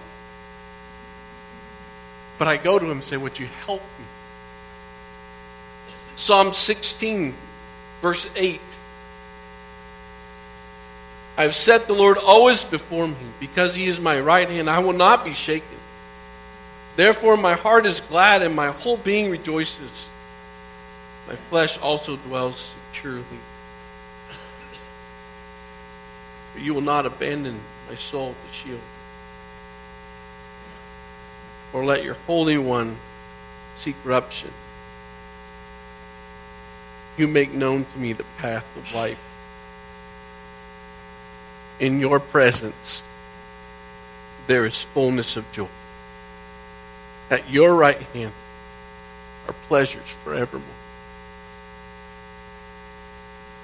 But 2.40 2.48
I 2.48 2.56
go 2.56 2.80
to 2.80 2.86
him 2.86 2.92
and 2.92 3.04
say, 3.04 3.18
Would 3.18 3.38
you 3.38 3.48
help 3.66 3.82
me? 3.82 4.06
Psalm 6.16 6.54
16, 6.54 7.36
verse 8.02 8.30
8. 8.38 8.62
I 11.38 11.44
have 11.44 11.56
set 11.56 11.88
the 11.88 11.94
Lord 11.94 12.18
always 12.18 12.64
before 12.64 13.06
me. 13.06 13.16
Because 13.42 13.76
he 13.76 13.86
is 13.86 14.00
my 14.00 14.18
right 14.18 14.50
hand, 14.50 14.70
I 14.70 14.80
will 14.80 14.94
not 14.94 15.26
be 15.26 15.34
shaken. 15.34 15.68
Therefore, 16.96 17.36
my 17.36 17.56
heart 17.56 17.86
is 17.86 18.00
glad 18.00 18.44
and 18.44 18.56
my 18.56 18.70
whole 18.70 18.96
being 18.96 19.30
rejoices. 19.30 20.08
My 21.28 21.36
flesh 21.36 21.78
also 21.80 22.16
dwells 22.16 22.74
securely. 22.94 23.26
You 26.58 26.74
will 26.74 26.82
not 26.82 27.06
abandon 27.06 27.60
my 27.90 27.96
soul 27.96 28.34
to 28.34 28.54
Sheol, 28.54 28.80
or 31.74 31.86
let 31.86 32.04
your 32.04 32.16
Holy 32.26 32.58
One 32.58 32.98
see 33.76 33.94
corruption. 34.04 34.52
You 37.18 37.28
make 37.28 37.54
known 37.54 37.86
to 37.86 38.00
me 38.00 38.14
the 38.14 38.26
path 38.38 38.66
of 38.78 38.94
life 38.94 39.20
in 41.80 42.00
your 42.00 42.20
presence 42.20 43.04
there 44.48 44.66
is 44.66 44.82
fullness 44.82 45.38
of 45.38 45.52
joy. 45.52 45.68
At 47.30 47.50
your 47.50 47.76
right 47.76 48.02
hand 48.14 48.34
are 49.48 49.56
pleasures 49.68 50.16
forevermore. 50.24 50.68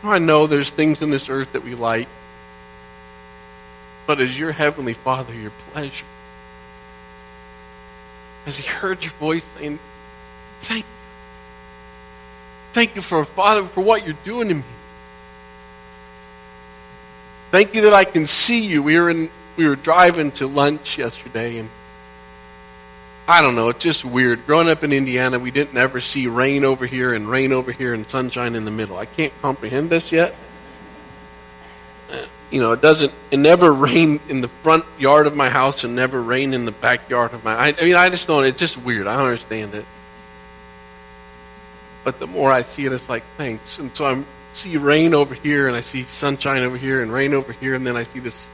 I 0.03 0.17
know 0.17 0.47
there's 0.47 0.71
things 0.71 1.01
in 1.03 1.11
this 1.11 1.29
earth 1.29 1.53
that 1.53 1.63
we 1.63 1.75
like, 1.75 2.07
but 4.11 4.19
as 4.19 4.37
your 4.37 4.51
heavenly 4.51 4.91
Father, 4.91 5.33
your 5.33 5.53
pleasure. 5.71 6.05
As 8.45 8.57
he 8.57 8.67
heard 8.67 9.01
your 9.01 9.13
voice 9.13 9.45
saying, 9.57 9.79
Thank 10.59 10.83
you. 10.83 10.91
Thank 12.73 12.95
you 12.97 13.01
for 13.01 13.23
Father 13.23 13.63
for 13.63 13.79
what 13.79 14.05
you're 14.05 14.17
doing 14.25 14.49
to 14.49 14.55
me. 14.55 14.63
Thank 17.51 17.73
you 17.73 17.83
that 17.83 17.93
I 17.93 18.03
can 18.03 18.27
see 18.27 18.65
you. 18.65 18.83
We 18.83 18.99
were 18.99 19.09
in 19.09 19.31
we 19.55 19.65
were 19.65 19.77
driving 19.77 20.33
to 20.33 20.45
lunch 20.45 20.97
yesterday 20.97 21.59
and 21.59 21.69
I 23.29 23.41
don't 23.41 23.55
know, 23.55 23.69
it's 23.69 23.81
just 23.81 24.03
weird. 24.03 24.45
Growing 24.45 24.67
up 24.67 24.83
in 24.83 24.91
Indiana, 24.91 25.39
we 25.39 25.51
didn't 25.51 25.77
ever 25.77 26.01
see 26.01 26.27
rain 26.27 26.65
over 26.65 26.85
here 26.85 27.13
and 27.13 27.29
rain 27.29 27.53
over 27.53 27.71
here 27.71 27.93
and 27.93 28.05
sunshine 28.09 28.55
in 28.55 28.65
the 28.65 28.71
middle. 28.71 28.97
I 28.97 29.05
can't 29.05 29.31
comprehend 29.41 29.89
this 29.89 30.11
yet. 30.11 30.35
You 32.51 32.59
know, 32.59 32.73
it 32.73 32.81
doesn't, 32.81 33.13
it 33.31 33.37
never 33.37 33.71
rained 33.89 34.19
in 34.29 34.41
the 34.41 34.47
front 34.47 34.85
yard 34.99 35.25
of 35.25 35.35
my 35.35 35.49
house 35.49 35.83
and 35.83 35.95
never 35.95 36.21
rained 36.21 36.53
in 36.53 36.65
the 36.65 36.71
backyard 36.71 37.33
of 37.33 37.43
my, 37.43 37.53
I, 37.53 37.67
I 37.69 37.83
mean, 37.83 37.95
I 37.95 38.09
just 38.09 38.27
don't, 38.27 38.45
it's 38.45 38.59
just 38.59 38.77
weird. 38.77 39.07
I 39.07 39.17
don't 39.17 39.25
understand 39.25 39.73
it. 39.73 39.85
But 42.03 42.19
the 42.19 42.27
more 42.27 42.51
I 42.51 42.63
see 42.63 42.85
it, 42.85 42.91
it's 42.91 43.07
like, 43.07 43.23
thanks. 43.37 43.79
And 43.79 43.95
so 43.95 44.05
I'm 44.05 44.25
see 44.53 44.77
rain 44.77 45.13
over 45.13 45.33
here, 45.33 45.67
and 45.67 45.75
I 45.75 45.81
see 45.81 46.03
sunshine 46.03 46.63
over 46.63 46.77
here, 46.77 47.01
and 47.01 47.11
rain 47.11 47.33
over 47.33 47.53
here, 47.53 47.75
and 47.75 47.85
then 47.85 47.95
I 47.95 48.03
see 48.03 48.19
this 48.19 48.49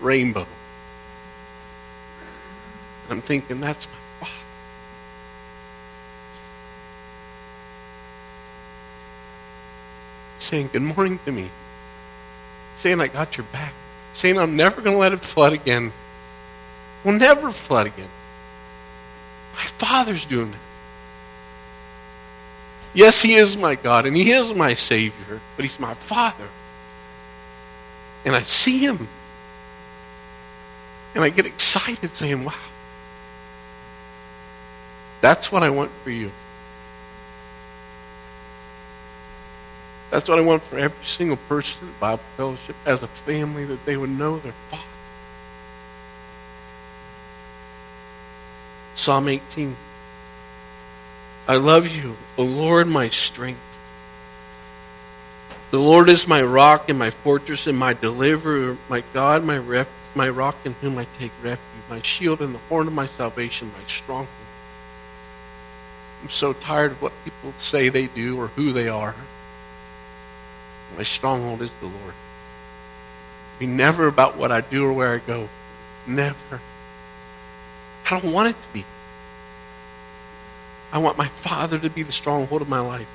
rainbow. 0.00 0.46
I'm 3.10 3.20
thinking, 3.20 3.60
that's 3.60 3.86
my. 4.20 4.28
Saying 10.38 10.70
good 10.72 10.82
morning 10.82 11.18
to 11.24 11.32
me. 11.32 11.50
Saying 12.76 13.00
I 13.00 13.08
got 13.08 13.36
your 13.36 13.46
back. 13.52 13.72
Saying 14.12 14.38
I'm 14.38 14.56
never 14.56 14.80
going 14.80 14.94
to 14.94 15.00
let 15.00 15.12
it 15.12 15.20
flood 15.20 15.52
again. 15.52 15.92
We'll 17.04 17.18
never 17.18 17.50
flood 17.50 17.86
again. 17.86 18.08
My 19.54 19.64
Father's 19.64 20.24
doing 20.24 20.50
that. 20.50 20.60
Yes, 22.94 23.20
He 23.20 23.34
is 23.34 23.56
my 23.56 23.74
God 23.74 24.06
and 24.06 24.16
He 24.16 24.30
is 24.30 24.54
my 24.54 24.74
Savior, 24.74 25.40
but 25.56 25.64
He's 25.64 25.80
my 25.80 25.94
Father. 25.94 26.48
And 28.24 28.34
I 28.34 28.42
see 28.42 28.78
Him. 28.78 29.08
And 31.14 31.22
I 31.22 31.28
get 31.28 31.46
excited 31.46 32.16
saying, 32.16 32.44
wow, 32.44 32.54
that's 35.20 35.52
what 35.52 35.62
I 35.62 35.70
want 35.70 35.90
for 36.02 36.10
you. 36.10 36.32
That's 40.14 40.28
what 40.28 40.38
I 40.38 40.42
want 40.42 40.62
for 40.62 40.78
every 40.78 41.04
single 41.04 41.36
person 41.36 41.88
in 41.88 41.94
Bible 41.98 42.22
fellowship 42.36 42.76
as 42.86 43.02
a 43.02 43.08
family 43.08 43.64
that 43.64 43.84
they 43.84 43.96
would 43.96 44.10
know 44.10 44.38
their 44.38 44.54
Father. 44.68 44.84
Psalm 48.94 49.28
18. 49.28 49.76
I 51.48 51.56
love 51.56 51.88
you, 51.88 52.16
O 52.38 52.44
Lord, 52.44 52.86
my 52.86 53.08
strength. 53.08 53.58
The 55.72 55.80
Lord 55.80 56.08
is 56.08 56.28
my 56.28 56.44
rock 56.44 56.88
and 56.88 56.96
my 56.96 57.10
fortress 57.10 57.66
and 57.66 57.76
my 57.76 57.92
deliverer, 57.92 58.78
my 58.88 59.02
God, 59.12 59.42
my 59.42 59.84
my 60.14 60.28
rock 60.28 60.54
in 60.64 60.74
whom 60.74 60.96
I 60.96 61.08
take 61.18 61.32
refuge, 61.42 61.58
my 61.90 62.00
shield 62.02 62.40
and 62.40 62.54
the 62.54 62.60
horn 62.68 62.86
of 62.86 62.92
my 62.92 63.08
salvation, 63.08 63.72
my 63.76 63.84
stronghold. 63.88 64.28
I'm 66.22 66.30
so 66.30 66.52
tired 66.52 66.92
of 66.92 67.02
what 67.02 67.12
people 67.24 67.52
say 67.58 67.88
they 67.88 68.06
do 68.06 68.38
or 68.38 68.46
who 68.46 68.70
they 68.70 68.86
are. 68.86 69.16
My 70.96 71.02
stronghold 71.02 71.62
is 71.62 71.72
the 71.80 71.86
Lord. 71.86 72.14
Be 73.58 73.66
never 73.66 74.06
about 74.06 74.36
what 74.36 74.52
I 74.52 74.60
do 74.60 74.84
or 74.84 74.92
where 74.92 75.14
I 75.14 75.18
go. 75.18 75.48
Never. 76.06 76.60
I 78.06 78.20
don't 78.20 78.32
want 78.32 78.48
it 78.48 78.62
to 78.62 78.68
be. 78.72 78.84
I 80.92 80.98
want 80.98 81.18
my 81.18 81.28
Father 81.28 81.78
to 81.78 81.90
be 81.90 82.02
the 82.02 82.12
stronghold 82.12 82.62
of 82.62 82.68
my 82.68 82.80
life. 82.80 83.08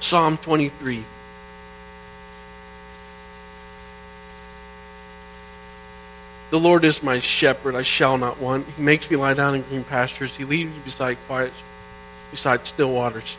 Psalm 0.00 0.36
23. 0.38 1.04
The 6.50 6.60
Lord 6.60 6.84
is 6.84 7.02
my 7.02 7.18
shepherd, 7.18 7.74
I 7.74 7.82
shall 7.82 8.16
not 8.16 8.38
want. 8.40 8.66
He 8.76 8.82
makes 8.82 9.10
me 9.10 9.16
lie 9.16 9.34
down 9.34 9.54
in 9.56 9.62
green 9.62 9.82
pastures. 9.82 10.34
He 10.34 10.44
leads 10.44 10.72
me 10.72 10.80
beside 10.84 11.18
quiet, 11.26 11.52
beside 12.30 12.66
still 12.66 12.92
waters. 12.92 13.36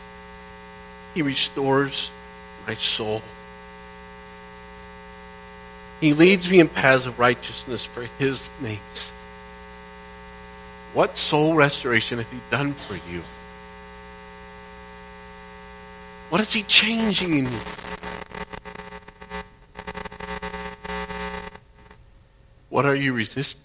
He 1.14 1.22
restores 1.22 2.10
my 2.66 2.74
soul. 2.74 3.22
He 6.00 6.12
leads 6.12 6.50
me 6.50 6.60
in 6.60 6.68
paths 6.68 7.06
of 7.06 7.18
righteousness 7.18 7.84
for 7.84 8.02
his 8.18 8.50
name's. 8.60 9.10
What 10.92 11.16
soul 11.16 11.54
restoration 11.54 12.18
has 12.18 12.26
he 12.28 12.38
done 12.50 12.74
for 12.74 12.94
you? 13.10 13.22
What 16.28 16.40
is 16.40 16.52
He 16.52 16.62
changing 16.64 17.34
in 17.34 17.44
you? 17.50 17.60
What 22.68 22.84
are 22.84 22.96
you 22.96 23.12
resisting? 23.12 23.62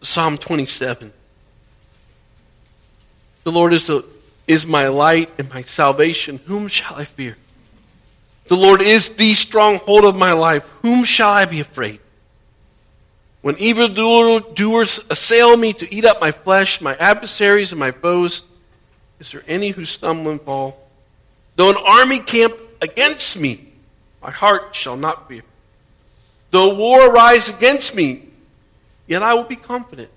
Psalm 0.00 0.38
27. 0.38 1.12
The 3.44 3.52
Lord 3.52 3.72
is, 3.72 3.88
a, 3.88 4.02
is 4.46 4.66
my 4.66 4.88
light 4.88 5.30
and 5.38 5.48
my 5.50 5.62
salvation. 5.62 6.40
Whom 6.46 6.68
shall 6.68 6.96
I 6.96 7.04
fear? 7.04 7.36
The 8.50 8.56
Lord 8.56 8.82
is 8.82 9.10
the 9.10 9.34
stronghold 9.34 10.04
of 10.04 10.16
my 10.16 10.32
life. 10.32 10.68
Whom 10.82 11.04
shall 11.04 11.30
I 11.30 11.44
be 11.44 11.60
afraid? 11.60 12.00
When 13.42 13.56
evildoers 13.60 14.98
assail 15.08 15.56
me 15.56 15.72
to 15.74 15.94
eat 15.94 16.04
up 16.04 16.20
my 16.20 16.32
flesh, 16.32 16.80
my 16.80 16.96
adversaries 16.96 17.70
and 17.70 17.78
my 17.78 17.92
foes, 17.92 18.42
is 19.20 19.30
there 19.30 19.44
any 19.46 19.70
who 19.70 19.84
stumble 19.84 20.32
and 20.32 20.42
fall? 20.42 20.84
Though 21.54 21.70
an 21.70 21.76
army 21.76 22.18
camp 22.18 22.56
against 22.82 23.38
me, 23.38 23.68
my 24.20 24.32
heart 24.32 24.74
shall 24.74 24.96
not 24.96 25.28
fear. 25.28 25.42
Though 26.50 26.74
war 26.74 27.08
arise 27.08 27.48
against 27.48 27.94
me, 27.94 28.24
yet 29.06 29.22
I 29.22 29.34
will 29.34 29.44
be 29.44 29.54
confident. 29.54 30.10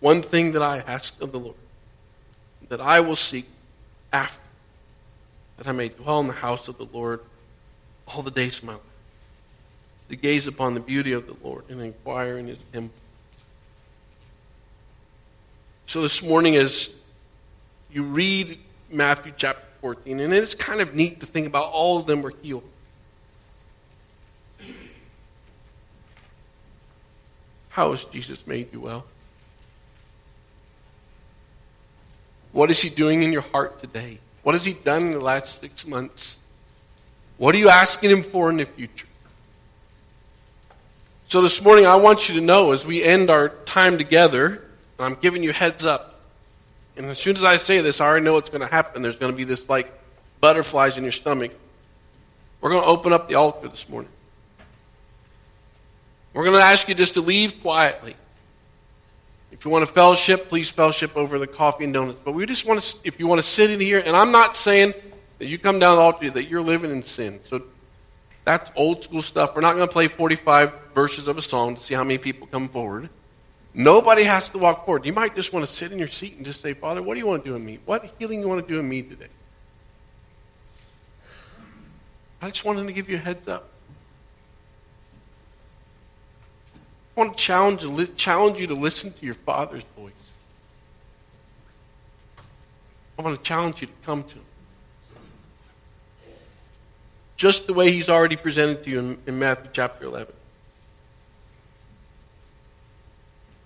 One 0.00 0.20
thing 0.20 0.50
that 0.54 0.62
I 0.62 0.78
ask 0.78 1.14
of 1.22 1.30
the 1.30 1.38
Lord, 1.38 1.54
that 2.70 2.80
I 2.80 2.98
will 2.98 3.14
seek 3.14 3.46
after, 4.12 4.42
that 5.58 5.66
I 5.66 5.72
may 5.72 5.88
dwell 5.88 6.20
in 6.20 6.28
the 6.28 6.32
house 6.32 6.68
of 6.68 6.78
the 6.78 6.86
Lord 6.86 7.20
all 8.06 8.22
the 8.22 8.30
days 8.30 8.58
of 8.58 8.64
my 8.64 8.72
life 8.72 8.82
to 10.08 10.16
gaze 10.16 10.46
upon 10.46 10.74
the 10.74 10.80
beauty 10.80 11.12
of 11.12 11.26
the 11.26 11.36
Lord 11.46 11.64
and 11.68 11.80
inquire 11.82 12.38
in 12.38 12.46
his 12.46 12.58
temple. 12.72 12.94
So 15.86 16.00
this 16.00 16.22
morning, 16.22 16.56
as 16.56 16.90
you 17.92 18.02
read 18.02 18.58
Matthew 18.90 19.32
chapter 19.36 19.64
14, 19.80 20.20
and 20.20 20.32
it's 20.32 20.54
kind 20.54 20.80
of 20.80 20.94
neat 20.94 21.20
to 21.20 21.26
think 21.26 21.46
about 21.46 21.72
all 21.72 21.98
of 21.98 22.06
them 22.06 22.22
were 22.22 22.32
healed. 22.42 22.64
How 27.70 27.90
has 27.90 28.04
Jesus 28.06 28.46
made 28.46 28.72
you 28.72 28.80
well? 28.80 29.04
What 32.52 32.70
is 32.70 32.80
he 32.80 32.88
doing 32.88 33.22
in 33.22 33.32
your 33.32 33.42
heart 33.42 33.78
today? 33.80 34.18
What 34.48 34.54
has 34.54 34.64
he 34.64 34.72
done 34.72 35.08
in 35.08 35.12
the 35.12 35.20
last 35.20 35.60
six 35.60 35.86
months? 35.86 36.38
What 37.36 37.54
are 37.54 37.58
you 37.58 37.68
asking 37.68 38.08
him 38.08 38.22
for 38.22 38.48
in 38.48 38.56
the 38.56 38.64
future? 38.64 39.06
So 41.26 41.42
this 41.42 41.62
morning, 41.62 41.84
I 41.84 41.96
want 41.96 42.30
you 42.30 42.36
to 42.36 42.40
know 42.40 42.72
as 42.72 42.86
we 42.86 43.04
end 43.04 43.28
our 43.28 43.50
time 43.50 43.98
together, 43.98 44.64
I'm 44.98 45.16
giving 45.16 45.42
you 45.42 45.52
heads 45.52 45.84
up. 45.84 46.22
And 46.96 47.04
as 47.04 47.18
soon 47.18 47.36
as 47.36 47.44
I 47.44 47.56
say 47.56 47.82
this, 47.82 48.00
I 48.00 48.06
already 48.06 48.24
know 48.24 48.32
what's 48.32 48.48
going 48.48 48.62
to 48.62 48.66
happen. 48.66 49.02
There's 49.02 49.16
going 49.16 49.30
to 49.30 49.36
be 49.36 49.44
this 49.44 49.68
like 49.68 49.92
butterflies 50.40 50.96
in 50.96 51.02
your 51.02 51.12
stomach. 51.12 51.52
We're 52.62 52.70
going 52.70 52.84
to 52.84 52.88
open 52.88 53.12
up 53.12 53.28
the 53.28 53.34
altar 53.34 53.68
this 53.68 53.86
morning. 53.86 54.10
We're 56.32 56.44
going 56.44 56.56
to 56.56 56.64
ask 56.64 56.88
you 56.88 56.94
just 56.94 57.12
to 57.12 57.20
leave 57.20 57.60
quietly. 57.60 58.16
If 59.58 59.64
you 59.64 59.72
want 59.72 59.86
to 59.86 59.92
fellowship, 59.92 60.48
please 60.48 60.70
fellowship 60.70 61.16
over 61.16 61.38
the 61.38 61.46
coffee 61.48 61.84
and 61.84 61.92
donuts. 61.92 62.20
But 62.24 62.32
we 62.32 62.46
just 62.46 62.64
want 62.64 62.80
to, 62.80 62.98
if 63.02 63.18
you 63.18 63.26
want 63.26 63.40
to 63.40 63.46
sit 63.46 63.70
in 63.70 63.80
here, 63.80 63.98
and 63.98 64.16
I'm 64.16 64.30
not 64.30 64.54
saying 64.56 64.94
that 65.38 65.46
you 65.46 65.58
come 65.58 65.80
down 65.80 65.96
the 65.96 66.02
altar 66.02 66.30
that 66.30 66.48
you're 66.48 66.62
living 66.62 66.92
in 66.92 67.02
sin. 67.02 67.40
So 67.44 67.62
that's 68.44 68.70
old 68.76 69.02
school 69.02 69.20
stuff. 69.20 69.56
We're 69.56 69.62
not 69.62 69.74
going 69.74 69.86
to 69.88 69.92
play 69.92 70.06
45 70.06 70.72
verses 70.94 71.26
of 71.26 71.38
a 71.38 71.42
song 71.42 71.74
to 71.74 71.82
see 71.82 71.94
how 71.94 72.04
many 72.04 72.18
people 72.18 72.46
come 72.46 72.68
forward. 72.68 73.08
Nobody 73.74 74.22
has 74.22 74.48
to 74.50 74.58
walk 74.58 74.86
forward. 74.86 75.04
You 75.04 75.12
might 75.12 75.34
just 75.34 75.52
want 75.52 75.66
to 75.66 75.72
sit 75.72 75.90
in 75.90 75.98
your 75.98 76.08
seat 76.08 76.36
and 76.36 76.46
just 76.46 76.62
say, 76.62 76.72
Father, 76.72 77.02
what 77.02 77.14
do 77.14 77.20
you 77.20 77.26
want 77.26 77.42
to 77.42 77.50
do 77.50 77.56
in 77.56 77.64
me? 77.64 77.80
What 77.84 78.14
healing 78.18 78.40
do 78.40 78.46
you 78.46 78.48
want 78.48 78.66
to 78.66 78.72
do 78.72 78.78
in 78.78 78.88
me 78.88 79.02
today? 79.02 79.26
I 82.40 82.48
just 82.50 82.64
wanted 82.64 82.86
to 82.86 82.92
give 82.92 83.08
you 83.08 83.16
a 83.16 83.20
heads 83.20 83.48
up. 83.48 83.70
I 87.18 87.20
want 87.20 87.36
to 87.36 87.42
challenge, 87.42 88.16
challenge 88.16 88.60
you 88.60 88.68
to 88.68 88.74
listen 88.74 89.12
to 89.12 89.26
your 89.26 89.34
Father's 89.34 89.82
voice. 89.96 90.12
I 93.18 93.22
want 93.22 93.36
to 93.36 93.42
challenge 93.42 93.80
you 93.80 93.88
to 93.88 93.92
come 94.04 94.22
to 94.22 94.34
Him 94.36 94.44
just 97.36 97.66
the 97.66 97.74
way 97.74 97.90
he's 97.90 98.08
already 98.08 98.36
presented 98.36 98.84
to 98.84 98.90
you 98.90 98.98
in, 99.00 99.18
in 99.26 99.38
Matthew 99.40 99.70
chapter 99.72 100.04
11. 100.04 100.32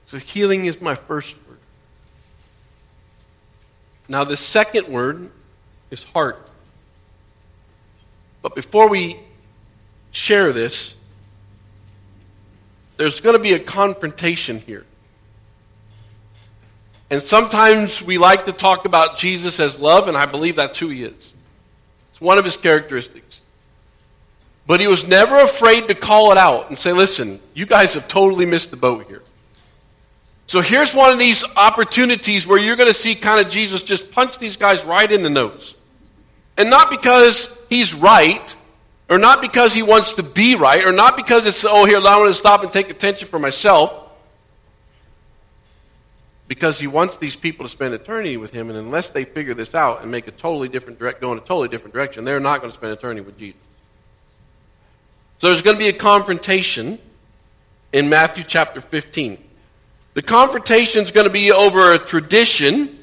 So, 0.06 0.16
healing 0.16 0.64
is 0.64 0.80
my 0.80 0.94
first 0.94 1.36
word. 1.46 1.58
Now, 4.08 4.24
the 4.24 4.36
second 4.38 4.88
word 4.88 5.30
is 5.90 6.02
heart. 6.04 6.48
But 8.40 8.54
before 8.54 8.88
we 8.88 9.20
share 10.10 10.54
this, 10.54 10.94
there's 13.02 13.20
going 13.20 13.36
to 13.36 13.42
be 13.42 13.52
a 13.52 13.58
confrontation 13.58 14.60
here. 14.60 14.84
And 17.10 17.20
sometimes 17.20 18.00
we 18.00 18.16
like 18.16 18.46
to 18.46 18.52
talk 18.52 18.84
about 18.84 19.16
Jesus 19.16 19.58
as 19.58 19.80
love, 19.80 20.06
and 20.06 20.16
I 20.16 20.26
believe 20.26 20.54
that's 20.54 20.78
who 20.78 20.88
he 20.88 21.02
is. 21.02 21.34
It's 22.12 22.20
one 22.20 22.38
of 22.38 22.44
his 22.44 22.56
characteristics. 22.56 23.40
But 24.68 24.78
he 24.78 24.86
was 24.86 25.04
never 25.04 25.40
afraid 25.40 25.88
to 25.88 25.96
call 25.96 26.30
it 26.30 26.38
out 26.38 26.68
and 26.68 26.78
say, 26.78 26.92
listen, 26.92 27.40
you 27.54 27.66
guys 27.66 27.94
have 27.94 28.06
totally 28.06 28.46
missed 28.46 28.70
the 28.70 28.76
boat 28.76 29.08
here. 29.08 29.24
So 30.46 30.60
here's 30.60 30.94
one 30.94 31.12
of 31.12 31.18
these 31.18 31.44
opportunities 31.56 32.46
where 32.46 32.60
you're 32.60 32.76
going 32.76 32.86
to 32.86 32.94
see 32.94 33.16
kind 33.16 33.44
of 33.44 33.50
Jesus 33.50 33.82
just 33.82 34.12
punch 34.12 34.38
these 34.38 34.56
guys 34.56 34.84
right 34.84 35.10
in 35.10 35.24
the 35.24 35.30
nose. 35.30 35.74
And 36.56 36.70
not 36.70 36.88
because 36.88 37.52
he's 37.68 37.94
right, 37.94 38.56
or 39.12 39.18
not 39.18 39.42
because 39.42 39.74
he 39.74 39.82
wants 39.82 40.14
to 40.14 40.22
be 40.22 40.54
right, 40.54 40.86
or 40.86 40.90
not 40.90 41.18
because 41.18 41.44
it's, 41.44 41.66
oh, 41.66 41.84
here, 41.84 41.98
allow 41.98 42.22
me 42.22 42.28
to 42.28 42.34
stop 42.34 42.62
and 42.62 42.72
take 42.72 42.88
attention 42.88 43.28
for 43.28 43.38
myself. 43.38 43.94
Because 46.48 46.80
he 46.80 46.86
wants 46.86 47.18
these 47.18 47.36
people 47.36 47.66
to 47.66 47.68
spend 47.68 47.92
eternity 47.92 48.38
with 48.38 48.52
him, 48.52 48.70
and 48.70 48.78
unless 48.78 49.10
they 49.10 49.26
figure 49.26 49.52
this 49.52 49.74
out 49.74 50.00
and 50.00 50.10
make 50.10 50.28
a 50.28 50.30
totally 50.30 50.70
different 50.70 50.98
direct, 50.98 51.20
go 51.20 51.30
in 51.30 51.36
a 51.36 51.42
totally 51.42 51.68
different 51.68 51.92
direction, 51.92 52.24
they're 52.24 52.40
not 52.40 52.62
going 52.62 52.70
to 52.70 52.74
spend 52.74 52.94
eternity 52.94 53.20
with 53.20 53.38
Jesus. 53.38 53.60
So 55.40 55.48
there's 55.48 55.60
going 55.60 55.76
to 55.76 55.78
be 55.78 55.88
a 55.88 55.92
confrontation 55.92 56.98
in 57.92 58.08
Matthew 58.08 58.44
chapter 58.44 58.80
15. 58.80 59.36
The 60.14 60.22
confrontation 60.22 61.02
is 61.02 61.12
going 61.12 61.26
to 61.26 61.32
be 61.32 61.52
over 61.52 61.92
a 61.92 61.98
tradition 61.98 62.98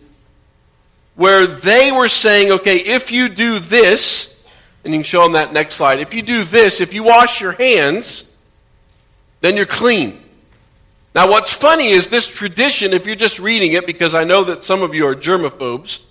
where 1.15 1.45
they 1.45 1.91
were 1.91 2.09
saying, 2.09 2.51
okay, 2.51 2.77
if 2.77 3.11
you 3.11 3.29
do 3.29 3.59
this, 3.59 4.38
and 4.83 4.93
you 4.93 4.99
can 4.99 5.03
show 5.03 5.23
them 5.23 5.33
that 5.33 5.53
next 5.53 5.75
slide, 5.75 5.99
if 5.99 6.13
you 6.13 6.21
do 6.21 6.43
this, 6.43 6.81
if 6.81 6.93
you 6.93 7.03
wash 7.03 7.41
your 7.41 7.51
hands, 7.51 8.29
then 9.41 9.55
you're 9.55 9.65
clean. 9.65 10.21
Now, 11.15 11.29
what's 11.29 11.51
funny 11.51 11.89
is 11.89 12.09
this 12.09 12.27
tradition, 12.27 12.93
if 12.93 13.07
you're 13.07 13.15
just 13.15 13.39
reading 13.39 13.73
it, 13.73 13.85
because 13.85 14.13
I 14.13 14.23
know 14.23 14.43
that 14.45 14.63
some 14.63 14.83
of 14.83 14.93
you 14.93 15.07
are 15.07 15.15
germaphobes 15.15 16.01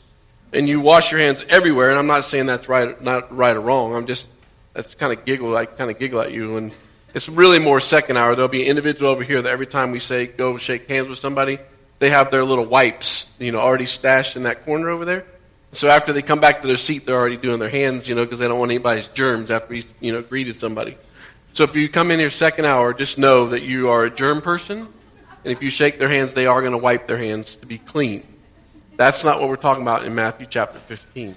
and 0.52 0.68
you 0.68 0.80
wash 0.80 1.12
your 1.12 1.20
hands 1.20 1.44
everywhere, 1.48 1.90
and 1.90 1.98
I'm 1.98 2.06
not 2.06 2.24
saying 2.24 2.46
that's 2.46 2.68
right, 2.68 3.00
not 3.02 3.34
right 3.34 3.56
or 3.56 3.60
wrong. 3.60 3.94
I'm 3.94 4.06
just 4.06 4.26
that's 4.74 4.94
kind 4.94 5.12
of 5.12 5.24
giggle. 5.24 5.56
I 5.56 5.66
kind 5.66 5.90
of 5.90 5.98
giggle 5.98 6.20
at 6.20 6.32
you, 6.32 6.56
and 6.56 6.72
it's 7.14 7.28
really 7.28 7.58
more 7.58 7.80
second 7.80 8.16
hour. 8.16 8.34
There'll 8.34 8.48
be 8.48 8.62
an 8.62 8.68
individual 8.68 9.10
over 9.10 9.22
here 9.22 9.42
that 9.42 9.50
every 9.50 9.66
time 9.66 9.90
we 9.90 9.98
say 9.98 10.26
go 10.26 10.56
shake 10.58 10.88
hands 10.88 11.08
with 11.08 11.18
somebody, 11.18 11.58
they 11.98 12.10
have 12.10 12.30
their 12.30 12.44
little 12.44 12.66
wipes, 12.66 13.26
you 13.38 13.52
know, 13.52 13.58
already 13.58 13.86
stashed 13.86 14.36
in 14.36 14.42
that 14.42 14.64
corner 14.64 14.88
over 14.88 15.04
there. 15.04 15.24
So 15.72 15.88
after 15.88 16.12
they 16.12 16.22
come 16.22 16.40
back 16.40 16.62
to 16.62 16.68
their 16.68 16.76
seat, 16.76 17.04
they're 17.04 17.18
already 17.18 17.36
doing 17.36 17.58
their 17.58 17.68
hands, 17.68 18.08
you 18.08 18.14
know, 18.14 18.24
because 18.24 18.38
they 18.38 18.48
don't 18.48 18.58
want 18.58 18.70
anybody's 18.70 19.08
germs 19.08 19.50
after 19.50 19.74
you, 19.74 19.84
you 20.00 20.12
know, 20.12 20.22
greeted 20.22 20.58
somebody. 20.58 20.96
So 21.52 21.64
if 21.64 21.76
you 21.76 21.88
come 21.88 22.10
in 22.10 22.18
here 22.18 22.30
second 22.30 22.64
hour, 22.64 22.94
just 22.94 23.18
know 23.18 23.48
that 23.48 23.62
you 23.62 23.90
are 23.90 24.04
a 24.04 24.10
germ 24.10 24.40
person, 24.40 24.88
and 25.44 25.52
if 25.52 25.62
you 25.62 25.70
shake 25.70 25.98
their 25.98 26.08
hands, 26.08 26.34
they 26.34 26.46
are 26.46 26.60
going 26.60 26.72
to 26.72 26.78
wipe 26.78 27.06
their 27.06 27.18
hands 27.18 27.56
to 27.56 27.66
be 27.66 27.78
clean. 27.78 28.26
That's 28.96 29.24
not 29.24 29.40
what 29.40 29.48
we're 29.48 29.56
talking 29.56 29.82
about 29.82 30.04
in 30.04 30.14
Matthew 30.14 30.46
chapter 30.48 30.78
15. 30.78 31.36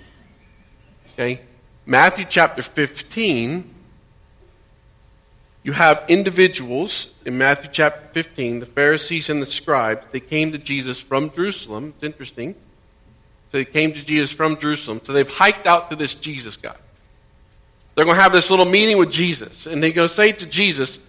Okay? 1.14 1.42
Matthew 1.86 2.26
chapter 2.28 2.62
15, 2.62 3.70
you 5.64 5.74
have 5.74 6.04
individuals 6.08 7.12
in 7.26 7.38
Matthew 7.38 7.70
chapter 7.72 8.08
15, 8.14 8.62
the 8.62 8.66
Pharisees 8.66 9.30
and 9.30 9.42
the 9.42 9.46
scribes, 9.46 10.08
they 10.12 10.20
came 10.20 10.52
to 10.54 10.58
Jesus 10.58 11.00
from 11.00 11.30
Jerusalem. 11.30 11.94
It's 11.96 12.04
interesting. 12.04 12.56
They 13.52 13.66
came 13.66 13.94
to 13.94 14.06
Jesus 14.06 14.32
from 14.32 14.58
Jerusalem. 14.58 15.02
So 15.04 15.14
they've 15.14 15.28
hiked 15.28 15.68
out 15.68 15.90
to 15.90 15.96
this 15.96 16.14
Jesus 16.14 16.56
guy. 16.56 16.76
They're 17.96 18.06
going 18.06 18.16
to 18.16 18.22
have 18.24 18.32
this 18.32 18.50
little 18.50 18.66
meeting 18.66 18.98
with 18.98 19.12
Jesus. 19.12 19.66
And 19.66 19.84
they're 19.84 19.92
going 19.92 20.08
to 20.08 20.14
say 20.14 20.32
to 20.32 20.46
Jesus, 20.46 21.00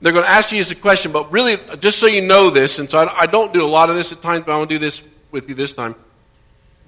they're 0.00 0.12
going 0.12 0.24
to 0.24 0.30
ask 0.30 0.50
Jesus 0.50 0.72
a 0.72 0.74
question, 0.74 1.12
but 1.12 1.32
really, 1.32 1.56
just 1.80 1.98
so 1.98 2.06
you 2.06 2.20
know 2.20 2.50
this, 2.50 2.78
and 2.78 2.90
so 2.90 2.98
I, 2.98 3.22
I 3.22 3.26
don't 3.26 3.54
do 3.54 3.64
a 3.64 3.66
lot 3.66 3.88
of 3.88 3.96
this 3.96 4.12
at 4.12 4.20
times, 4.20 4.44
but 4.44 4.52
I 4.52 4.58
want 4.58 4.68
to 4.68 4.74
do 4.74 4.78
this 4.78 5.02
with 5.30 5.48
you 5.48 5.54
this 5.54 5.72
time 5.72 5.94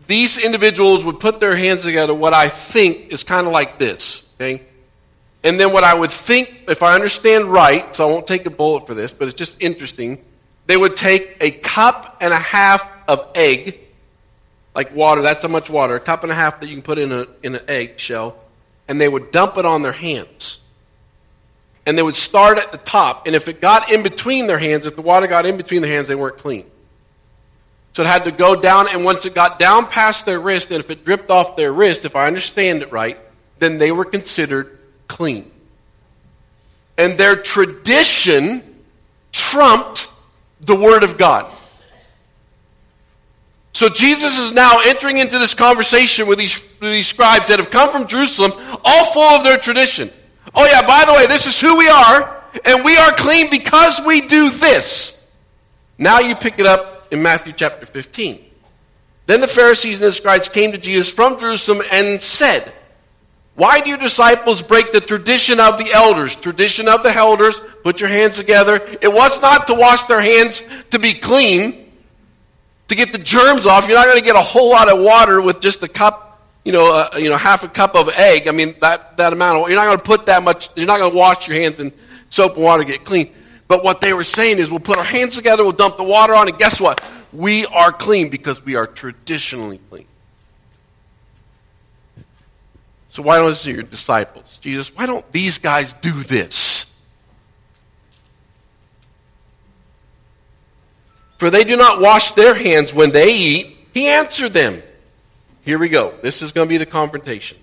these 0.09 0.39
individuals 0.39 1.05
would 1.05 1.21
put 1.21 1.39
their 1.39 1.55
hands 1.55 1.83
together, 1.83 2.15
what 2.15 2.35
I 2.35 2.49
think 2.49 3.13
is 3.13 3.23
kind 3.23 3.47
of 3.47 3.53
like 3.53 3.79
this, 3.79 4.25
okay? 4.35 4.63
And 5.45 5.61
then 5.61 5.73
what 5.73 5.85
I 5.85 5.95
would 5.95 6.11
think, 6.11 6.63
if 6.67 6.83
I 6.83 6.95
understand 6.95 7.45
right, 7.45 7.95
so 7.95 8.09
I 8.09 8.11
won't 8.11 8.27
take 8.27 8.45
a 8.47 8.51
bullet 8.51 8.87
for 8.87 8.95
this, 8.95 9.13
but 9.13 9.29
it's 9.29 9.37
just 9.37 9.57
interesting, 9.61 10.25
they 10.67 10.77
would 10.77 10.97
take 10.97 11.37
a 11.41 11.51
cup 11.51 12.17
and 12.21 12.33
a 12.33 12.39
half 12.39 12.91
of 13.07 13.29
egg, 13.35 13.79
like 14.79 14.95
water, 14.95 15.23
that's 15.23 15.43
how 15.43 15.49
much 15.49 15.69
water, 15.69 15.97
a 15.97 16.01
cup 16.01 16.23
and 16.23 16.31
a 16.31 16.37
half 16.37 16.61
that 16.61 16.69
you 16.69 16.75
can 16.75 16.83
put 16.83 16.99
in, 16.99 17.11
a, 17.11 17.27
in 17.43 17.57
an 17.57 17.63
egg 17.67 17.99
shell, 17.99 18.37
and 18.87 19.01
they 19.01 19.09
would 19.09 19.33
dump 19.33 19.57
it 19.57 19.65
on 19.65 19.83
their 19.83 19.91
hands. 19.91 20.61
And 21.85 21.99
they 21.99 22.03
would 22.05 22.15
start 22.15 22.59
at 22.59 22.71
the 22.71 22.79
top, 22.79 23.27
and 23.27 23.35
if 23.35 23.49
it 23.49 23.61
got 23.61 23.93
in 23.93 24.05
between 24.05 24.47
their 24.47 24.61
hands, 24.61 24.87
if 24.87 24.95
the 24.95 25.03
water 25.03 25.27
got 25.27 25.47
in 25.47 25.57
between 25.57 25.83
their 25.83 25.91
hands, 25.91 26.07
they 26.07 26.15
weren't 26.15 26.39
clean. 26.39 26.65
So 27.95 28.05
it 28.05 28.07
had 28.07 28.27
to 28.27 28.31
go 28.31 28.55
down, 28.55 28.87
and 28.89 29.05
once 29.05 29.27
it 29.27 29.35
got 29.35 29.59
down 29.59 29.89
past 29.89 30.27
their 30.27 30.39
wrist, 30.39 30.71
and 30.71 30.79
if 30.79 30.89
it 30.93 31.05
dripped 31.05 31.29
off 31.29 31.57
their 31.57 31.73
wrist, 31.73 32.05
if 32.05 32.15
I 32.15 32.29
understand 32.29 32.83
it 32.83 32.93
right, 32.93 33.19
then 33.59 33.79
they 33.79 33.91
were 33.91 34.05
considered 34.05 34.79
clean. 35.09 35.51
And 36.97 37.19
their 37.19 37.35
tradition 37.35 38.63
trumped 39.33 40.07
the 40.61 40.77
Word 40.77 41.03
of 41.03 41.19
God. 41.19 41.53
So 43.79 43.89
Jesus 43.89 44.41
is 44.41 44.51
now 44.51 44.81
entering 44.87 45.19
into 45.19 45.39
this 45.39 45.55
conversation 45.55 46.27
with 46.27 46.37
these, 46.37 46.61
with 46.81 46.91
these 46.91 47.07
scribes 47.07 47.47
that 47.47 47.61
have 47.61 47.71
come 47.71 47.93
from 47.93 48.09
Jerusalem, 48.09 48.51
all 48.85 49.13
full 49.13 49.23
of 49.23 49.45
their 49.45 49.57
tradition. 49.57 50.11
Oh, 50.53 50.67
yeah, 50.67 50.85
by 50.85 51.05
the 51.05 51.13
way, 51.13 51.29
this 51.29 51.47
is 51.47 51.61
who 51.61 51.79
we 51.79 51.89
are, 51.89 52.43
and 52.65 52.85
we 52.85 52.97
are 52.97 53.13
clean 53.13 53.49
because 53.51 54.01
we 54.05 54.23
do 54.23 54.51
this. 54.51 55.31
Now 55.97 56.19
you 56.19 56.35
pick 56.35 56.59
it 56.59 56.67
up 56.67 57.13
in 57.13 57.23
Matthew 57.23 57.53
chapter 57.53 57.87
15. 57.87 58.45
Then 59.27 59.41
the 59.41 59.47
Pharisees 59.47 60.01
and 60.01 60.09
the 60.09 60.13
scribes 60.13 60.49
came 60.49 60.73
to 60.73 60.79
Jesus 60.79 61.13
from 61.13 61.39
Jerusalem 61.39 61.87
and 61.93 62.21
said, 62.21 62.73
Why 63.55 63.79
do 63.79 63.91
your 63.91 63.99
disciples 63.99 64.61
break 64.61 64.91
the 64.91 65.01
tradition 65.01 65.61
of 65.61 65.79
the 65.79 65.93
elders? 65.93 66.35
Tradition 66.35 66.89
of 66.89 67.05
the 67.05 67.15
elders, 67.15 67.61
put 67.85 68.01
your 68.01 68.11
hands 68.11 68.39
together. 68.39 68.85
It 69.01 69.13
was 69.13 69.41
not 69.41 69.69
to 69.69 69.75
wash 69.75 70.03
their 70.07 70.21
hands 70.21 70.65
to 70.91 70.99
be 70.99 71.15
clean, 71.15 71.88
to 72.89 72.95
get 72.95 73.13
the 73.13 73.19
germs 73.19 73.67
off. 73.67 73.87
You're 73.87 73.97
not 73.97 74.07
going 74.07 74.19
to 74.19 74.25
get 74.25 74.37
a 74.37 74.41
whole 74.41 74.71
lot 74.71 74.91
of 74.91 75.01
water 75.01 75.41
with 75.41 75.61
just 75.61 75.83
a 75.83 75.89
cup, 75.89 76.43
you 76.65 76.73
know, 76.73 76.95
uh, 76.95 77.17
you 77.17 77.29
know, 77.29 77.37
half 77.37 77.65
a 77.65 77.69
cup 77.69 77.95
of 77.95 78.09
egg. 78.09 78.49
I 78.49 78.53
mean, 78.53 78.75
that, 78.81 79.17
that 79.19 79.33
amount 79.33 79.59
of, 79.59 79.69
you're 79.69 79.79
not 79.79 79.87
going 79.87 79.99
to 79.99 80.03
put 80.03 80.27
that 80.27 80.43
much, 80.43 80.71
you're 80.77 80.87
not 80.87 80.99
going 80.99 81.13
to 81.13 81.17
wash 81.17 81.47
your 81.49 81.59
hands 81.59 81.81
in 81.81 81.93
soap 82.31 82.57
and 82.57 82.65
water 82.65 82.85
get 82.85 83.05
clean. 83.05 83.33
But 83.69 83.85
what 83.85 84.01
they 84.01 84.15
were 84.15 84.25
saying 84.25 84.59
is, 84.59 84.71
we'll 84.71 84.81
put 84.81 84.97
our 84.97 85.05
hands 85.05 85.37
together, 85.37 85.63
we'll 85.63 85.73
dump 85.73 85.99
the 85.99 86.05
water 86.05 86.35
on, 86.35 86.49
and 86.49 86.59
guess 86.59 86.81
what? 86.81 87.07
We 87.33 87.67
are 87.67 87.93
clean 87.93 88.31
because 88.31 88.65
we 88.65 88.77
are 88.77 88.87
traditionally 88.87 89.79
clean. 89.91 90.07
So 93.11 93.23
why 93.23 93.37
don't 93.37 93.67
your 93.67 93.83
disciples? 93.83 94.59
Jesus, 94.59 94.95
why 94.95 95.05
don't 95.05 95.31
these 95.33 95.59
guys 95.59 95.93
do 95.95 96.13
this? 96.23 96.78
For 101.39 101.51
they 101.51 101.65
do 101.65 101.77
not 101.77 102.01
wash 102.01 102.33
their 102.33 102.55
hands 102.55 102.93
when 102.93 103.11
they 103.11 103.33
eat. 103.33 103.77
He 103.95 104.09
answered 104.09 104.53
them. 104.53 104.83
Here 105.63 105.79
we 105.79 105.89
go. 105.89 106.11
This 106.23 106.43
is 106.43 106.53
going 106.53 106.67
to 106.67 106.69
be 106.69 106.79
the 106.79 106.87
confrontation. 106.87 107.59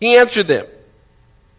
He 0.00 0.16
answered 0.16 0.46
them. 0.46 0.66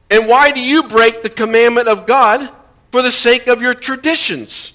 And 0.10 0.28
why 0.28 0.52
do 0.52 0.62
you 0.62 0.84
break 0.84 1.24
the 1.24 1.30
commandment 1.30 1.88
of 1.88 2.06
God 2.06 2.50
for 2.92 3.02
the 3.02 3.12
sake 3.12 3.48
of 3.48 3.62
your 3.62 3.74
traditions? 3.74 4.74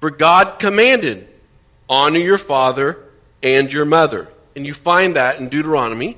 For 0.00 0.10
God 0.10 0.58
commanded, 0.58 1.28
honor 1.88 2.18
your 2.18 2.38
father 2.38 2.98
and 3.42 3.72
your 3.72 3.84
mother. 3.84 4.28
And 4.54 4.66
you 4.66 4.72
find 4.72 5.16
that 5.16 5.40
in 5.40 5.48
Deuteronomy, 5.48 6.16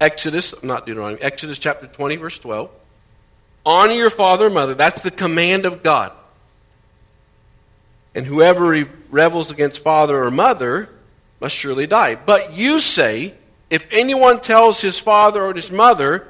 Exodus, 0.00 0.54
not 0.62 0.86
Deuteronomy, 0.86 1.22
Exodus 1.22 1.58
chapter 1.58 1.86
20, 1.86 2.16
verse 2.16 2.38
12. 2.38 2.70
Honor 3.64 3.92
your 3.92 4.10
father 4.10 4.46
and 4.46 4.54
mother. 4.54 4.74
That's 4.74 5.02
the 5.02 5.10
command 5.10 5.64
of 5.64 5.82
God. 5.82 6.12
And 8.14 8.24
whoever 8.24 8.86
rebels 9.10 9.50
against 9.50 9.82
father 9.82 10.22
or 10.22 10.30
mother 10.30 10.88
must 11.40 11.54
surely 11.54 11.86
die. 11.86 12.14
But 12.14 12.52
you 12.52 12.80
say, 12.80 13.34
if 13.70 13.86
anyone 13.90 14.40
tells 14.40 14.80
his 14.80 14.98
father 14.98 15.42
or 15.42 15.52
his 15.52 15.70
mother, 15.70 16.28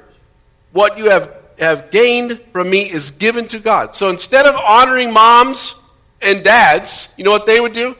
what 0.71 0.97
you 0.97 1.09
have, 1.09 1.33
have 1.59 1.91
gained 1.91 2.41
from 2.51 2.69
me 2.69 2.89
is 2.89 3.11
given 3.11 3.47
to 3.49 3.59
God. 3.59 3.95
So 3.95 4.09
instead 4.09 4.45
of 4.45 4.55
honoring 4.55 5.13
moms 5.13 5.75
and 6.21 6.43
dads, 6.43 7.09
you 7.17 7.23
know 7.23 7.31
what 7.31 7.45
they 7.45 7.59
would 7.59 7.73
do? 7.73 7.95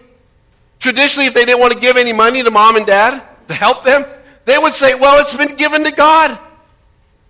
Traditionally, 0.80 1.28
if 1.28 1.34
they 1.34 1.45
didn't 1.45 1.62
want 1.62 1.74
to 1.74 1.80
give 1.80 1.98
any 1.98 2.13
money 2.13 2.43
to 2.43 2.52
mom 2.52 2.76
and 2.76 2.86
dad 2.86 3.24
to 3.48 3.54
help 3.54 3.84
them, 3.84 4.06
they 4.45 4.58
would 4.58 4.74
say, 4.74 4.95
Well, 4.95 5.21
it's 5.21 5.36
been 5.36 5.56
given 5.56 5.84
to 5.84 5.91
God. 5.91 6.39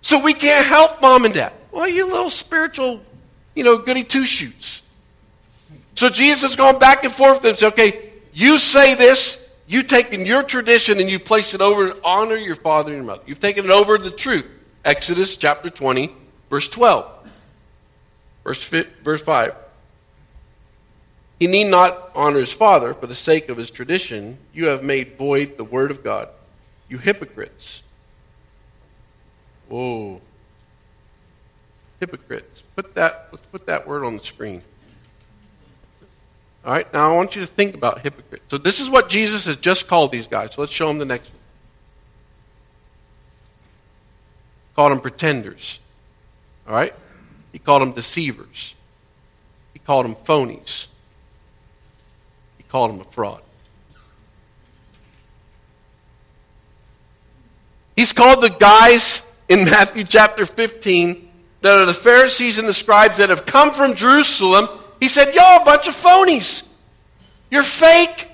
So 0.00 0.22
we 0.22 0.34
can't 0.34 0.66
help 0.66 1.00
mom 1.00 1.24
and 1.24 1.34
dad. 1.34 1.52
Well, 1.72 1.88
you 1.88 2.06
little 2.06 2.30
spiritual, 2.30 3.00
you 3.54 3.64
know, 3.64 3.78
goody 3.78 4.04
two 4.04 4.24
shoots. 4.24 4.82
So 5.96 6.10
Jesus 6.10 6.50
is 6.50 6.56
going 6.56 6.78
back 6.78 7.04
and 7.04 7.12
forth 7.12 7.42
with 7.42 7.42
them. 7.42 7.56
Say, 7.56 7.66
okay, 7.68 8.10
you 8.32 8.58
say 8.58 8.94
this, 8.94 9.42
you've 9.66 9.86
taken 9.86 10.26
your 10.26 10.42
tradition 10.42 11.00
and 11.00 11.10
you've 11.10 11.24
placed 11.24 11.54
it 11.54 11.62
over 11.62 11.90
to 11.90 12.00
honor 12.04 12.36
your 12.36 12.54
father 12.54 12.92
and 12.92 12.98
your 12.98 13.06
mother. 13.06 13.22
You've 13.26 13.40
taken 13.40 13.64
it 13.64 13.70
over 13.70 13.96
the 13.96 14.10
truth. 14.10 14.46
Exodus 14.84 15.36
chapter 15.36 15.70
20, 15.70 16.12
verse 16.50 16.68
12. 16.68 17.30
Verse, 18.44 18.62
verse 19.02 19.22
5. 19.22 19.54
He 21.40 21.46
need 21.46 21.64
not 21.64 22.10
honor 22.14 22.38
his 22.38 22.52
father 22.52 22.94
for 22.94 23.06
the 23.06 23.14
sake 23.14 23.48
of 23.48 23.56
his 23.56 23.70
tradition. 23.70 24.38
You 24.52 24.66
have 24.66 24.82
made 24.82 25.16
void 25.16 25.56
the 25.56 25.64
word 25.64 25.90
of 25.90 26.04
God. 26.04 26.28
You 26.88 26.98
hypocrites. 26.98 27.82
Whoa. 29.68 30.20
Hypocrites. 32.00 32.62
Put 32.76 32.94
that, 32.94 33.28
let's 33.32 33.46
put 33.46 33.66
that 33.66 33.88
word 33.88 34.04
on 34.04 34.16
the 34.16 34.22
screen. 34.22 34.62
All 36.66 36.72
right, 36.72 36.92
now 36.92 37.12
I 37.12 37.14
want 37.14 37.36
you 37.36 37.42
to 37.42 37.46
think 37.46 37.76
about 37.76 38.00
hypocrites. 38.00 38.44
So 38.48 38.58
this 38.58 38.80
is 38.80 38.90
what 38.90 39.08
Jesus 39.08 39.46
has 39.46 39.56
just 39.56 39.86
called 39.86 40.10
these 40.10 40.26
guys. 40.26 40.54
So 40.54 40.62
let's 40.62 40.72
show 40.72 40.88
them 40.88 40.98
the 40.98 41.04
next 41.04 41.30
one. 41.30 41.36
called 44.76 44.92
them 44.92 45.00
pretenders. 45.00 45.80
All 46.68 46.74
right? 46.74 46.94
He 47.50 47.58
called 47.58 47.80
them 47.80 47.92
deceivers. 47.92 48.74
He 49.72 49.78
called 49.78 50.04
them 50.04 50.14
phonies. 50.14 50.88
He 52.58 52.64
called 52.64 52.92
them 52.92 53.00
a 53.00 53.04
fraud. 53.04 53.40
He's 57.96 58.12
called 58.12 58.42
the 58.42 58.50
guys 58.50 59.22
in 59.48 59.64
Matthew 59.64 60.04
chapter 60.04 60.44
15 60.44 61.26
that 61.62 61.80
are 61.80 61.86
the 61.86 61.94
Pharisees 61.94 62.58
and 62.58 62.68
the 62.68 62.74
scribes 62.74 63.16
that 63.16 63.30
have 63.30 63.46
come 63.46 63.72
from 63.72 63.94
Jerusalem. 63.94 64.68
He 65.00 65.08
said, 65.08 65.34
Y'all 65.34 65.62
a 65.62 65.64
bunch 65.64 65.88
of 65.88 65.94
phonies. 65.94 66.62
You're 67.50 67.62
fake. 67.62 68.30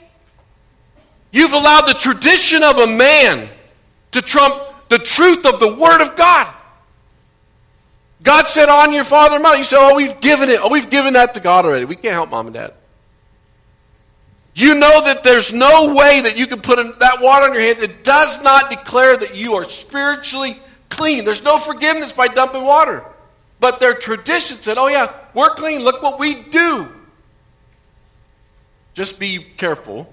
You've 1.31 1.53
allowed 1.53 1.87
the 1.87 1.95
tradition 1.95 2.63
of 2.63 2.79
a 2.79 2.87
man 2.87 3.49
to 4.13 4.23
trump 4.23 4.63
the 4.89 4.99
truth 4.99 5.47
of 5.47 5.61
the 5.61 5.75
Word 5.75 6.03
of 6.03 6.17
God. 6.17 6.53
God 8.23 8.47
said, 8.47 8.69
on 8.69 8.93
your 8.93 9.05
father 9.05 9.37
and 9.37 9.43
mother. 9.43 9.59
You 9.59 9.65
say, 9.65 9.77
oh, 9.79 9.97
we've 9.97 10.21
given 10.21 10.49
it. 10.49 10.61
Oh, 10.63 10.71
we've 10.71 10.91
given 10.91 11.15
that 11.15 11.35
to 11.35 11.41
God 11.41 11.65
already. 11.65 11.87
We 11.87 11.97
can't 11.97 12.15
help 12.15 12.31
mom 12.31 12.47
and 12.47 12.55
dad. 12.55 12.75
You 14.55 14.75
know 14.75 15.03
that 15.05 15.25
there's 15.25 15.53
no 15.53 15.95
way 15.95 16.21
that 16.21 16.37
you 16.37 16.47
can 16.47 16.61
put 16.61 16.77
that 17.01 17.21
water 17.21 17.47
on 17.47 17.55
your 17.55 17.63
hand 17.63 17.81
that 17.81 18.05
does 18.05 18.43
not 18.43 18.71
declare 18.71 19.17
that 19.17 19.35
you 19.35 19.55
are 19.55 19.65
spiritually 19.65 20.61
clean. 20.91 21.25
There's 21.25 21.43
no 21.43 21.59
forgiveness 21.59 22.13
by 22.13 22.29
dumping 22.29 22.63
water. 22.63 23.03
But 23.63 23.79
their 23.79 23.95
tradition 23.95 24.61
said, 24.61 24.77
oh, 24.77 24.89
yeah, 24.89 25.15
we're 25.35 25.51
clean. 25.51 25.85
Look 25.85 26.03
what 26.03 26.19
we 26.19 26.35
do. 26.35 26.89
Just 28.93 29.21
be 29.21 29.39
careful 29.39 30.13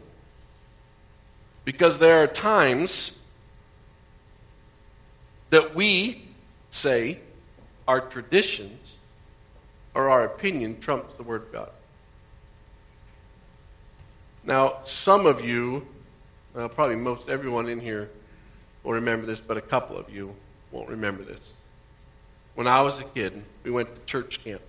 because 1.66 1.98
there 1.98 2.22
are 2.22 2.28
times 2.28 3.12
that 5.50 5.74
we 5.74 6.28
say 6.70 7.22
our 7.88 8.00
traditions 8.00 8.94
or 9.96 10.12
our 10.12 10.26
opinion 10.26 10.80
trumps 10.80 11.16
the 11.16 11.24
Word 11.24 11.42
of 11.42 11.52
God. 11.52 11.72
Now, 14.44 14.82
some 14.84 15.26
of 15.26 15.44
you, 15.44 15.88
well, 16.54 16.70
probably 16.70 16.98
most 16.98 17.30
everyone 17.30 17.68
in 17.68 17.80
here 17.80 18.12
will 18.84 18.94
remember 18.94 19.26
this, 19.26 19.40
but 19.40 19.58
a 19.58 19.62
couple 19.62 19.98
of 19.98 20.08
you 20.12 20.36
won't 20.72 20.90
remember 20.90 21.24
this. 21.24 21.42
When 22.60 22.68
I 22.68 22.82
was 22.82 23.00
a 23.00 23.06
kid, 23.06 23.46
we 23.64 23.72
went 23.72 23.96
to 23.96 24.02
church 24.06 24.44
camp. 24.44 24.62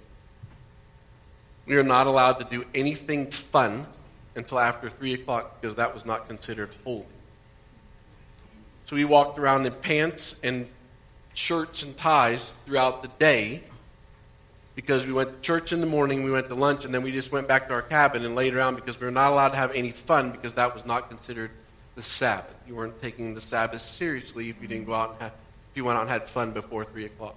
We 1.66 1.74
were 1.74 1.83
not 1.83 2.07
allowed 2.07 2.35
to 2.35 2.44
do 2.44 2.64
anything 2.72 3.33
fun 3.33 3.85
until 4.37 4.61
after 4.61 4.88
3 4.88 5.14
o'clock 5.14 5.61
because 5.61 5.74
that 5.74 5.92
was 5.92 6.07
not 6.07 6.29
considered 6.29 6.70
holy. 6.85 7.05
So 8.85 8.94
we 8.94 9.05
walked 9.05 9.40
around 9.40 9.66
in 9.66 9.72
pants 9.72 10.37
and 10.44 10.68
shirts 11.35 11.83
and 11.83 11.96
ties 11.96 12.55
throughout 12.64 13.03
the 13.03 13.09
day 13.18 13.64
because 14.76 15.05
we 15.05 15.12
went 15.12 15.33
to 15.33 15.40
church 15.40 15.72
in 15.72 15.81
the 15.81 15.88
morning, 15.88 16.22
we 16.22 16.31
went 16.31 16.46
to 16.46 16.55
lunch, 16.55 16.85
and 16.85 16.94
then 16.94 17.03
we 17.03 17.11
just 17.11 17.33
went 17.33 17.48
back 17.48 17.66
to 17.66 17.74
our 17.74 17.83
cabin 17.83 18.24
and 18.24 18.37
laid 18.37 18.55
around 18.55 18.76
because 18.76 19.00
we 19.00 19.05
were 19.05 19.11
not 19.11 19.33
allowed 19.33 19.48
to 19.48 19.57
have 19.57 19.72
any 19.72 19.90
fun 19.90 20.31
because 20.31 20.53
that 20.53 20.72
was 20.72 20.87
not 20.87 21.09
considered 21.09 21.50
the 21.96 22.03
Sabbath. 22.03 22.55
You 22.68 22.76
weren't 22.76 23.03
taking 23.03 23.35
the 23.35 23.40
Sabbath 23.40 23.83
seriously 23.83 24.48
if 24.48 24.62
you 24.62 24.68
didn't 24.68 24.87
go 24.87 24.94
out 24.94 25.11
and 25.11 25.22
have, 25.22 25.33
if 25.33 25.76
you 25.76 25.83
went 25.83 25.96
out 25.96 26.03
and 26.03 26.11
had 26.11 26.29
fun 26.29 26.53
before 26.53 26.85
three 26.85 27.07
o'clock. 27.07 27.35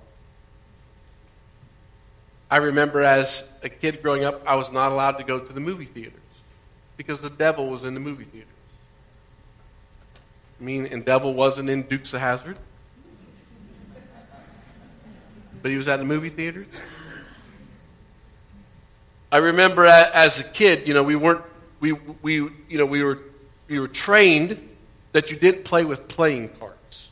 I 2.53 2.57
remember 2.57 3.01
as 3.01 3.43
a 3.63 3.69
kid 3.69 4.03
growing 4.03 4.23
up, 4.23 4.43
I 4.45 4.53
was 4.53 4.71
not 4.71 4.91
allowed 4.91 5.13
to 5.13 5.23
go 5.23 5.39
to 5.39 5.53
the 5.53 5.59
movie 5.59 5.85
theaters 5.85 6.21
because 6.97 7.19
the 7.19 7.31
devil 7.31 7.67
was 7.67 7.83
in 7.83 7.95
the 7.95 7.99
movie 7.99 8.25
theaters. 8.25 8.47
I 10.61 10.63
mean, 10.63 10.85
and 10.85 11.03
devil 11.03 11.33
wasn't 11.33 11.71
in 11.71 11.81
Dukes 11.81 12.13
of 12.13 12.19
Hazzard, 12.19 12.59
but 15.63 15.71
he 15.71 15.77
was 15.77 15.87
at 15.87 15.97
the 15.97 16.05
movie 16.05 16.29
theaters. 16.29 16.67
I 19.31 19.37
remember 19.37 19.87
as 19.87 20.39
a 20.39 20.43
kid, 20.43 20.87
you 20.87 20.93
know, 20.93 21.01
we 21.01 21.15
weren't 21.15 21.43
we 21.79 21.93
we 21.93 22.35
you 22.35 22.77
know 22.77 22.85
we 22.85 23.01
were 23.01 23.17
we 23.67 23.79
were 23.79 23.87
trained 23.87 24.59
that 25.13 25.31
you 25.31 25.37
didn't 25.37 25.65
play 25.65 25.85
with 25.85 26.07
playing 26.07 26.49
cards. 26.49 27.09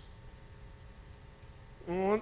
Mm. 1.89 2.21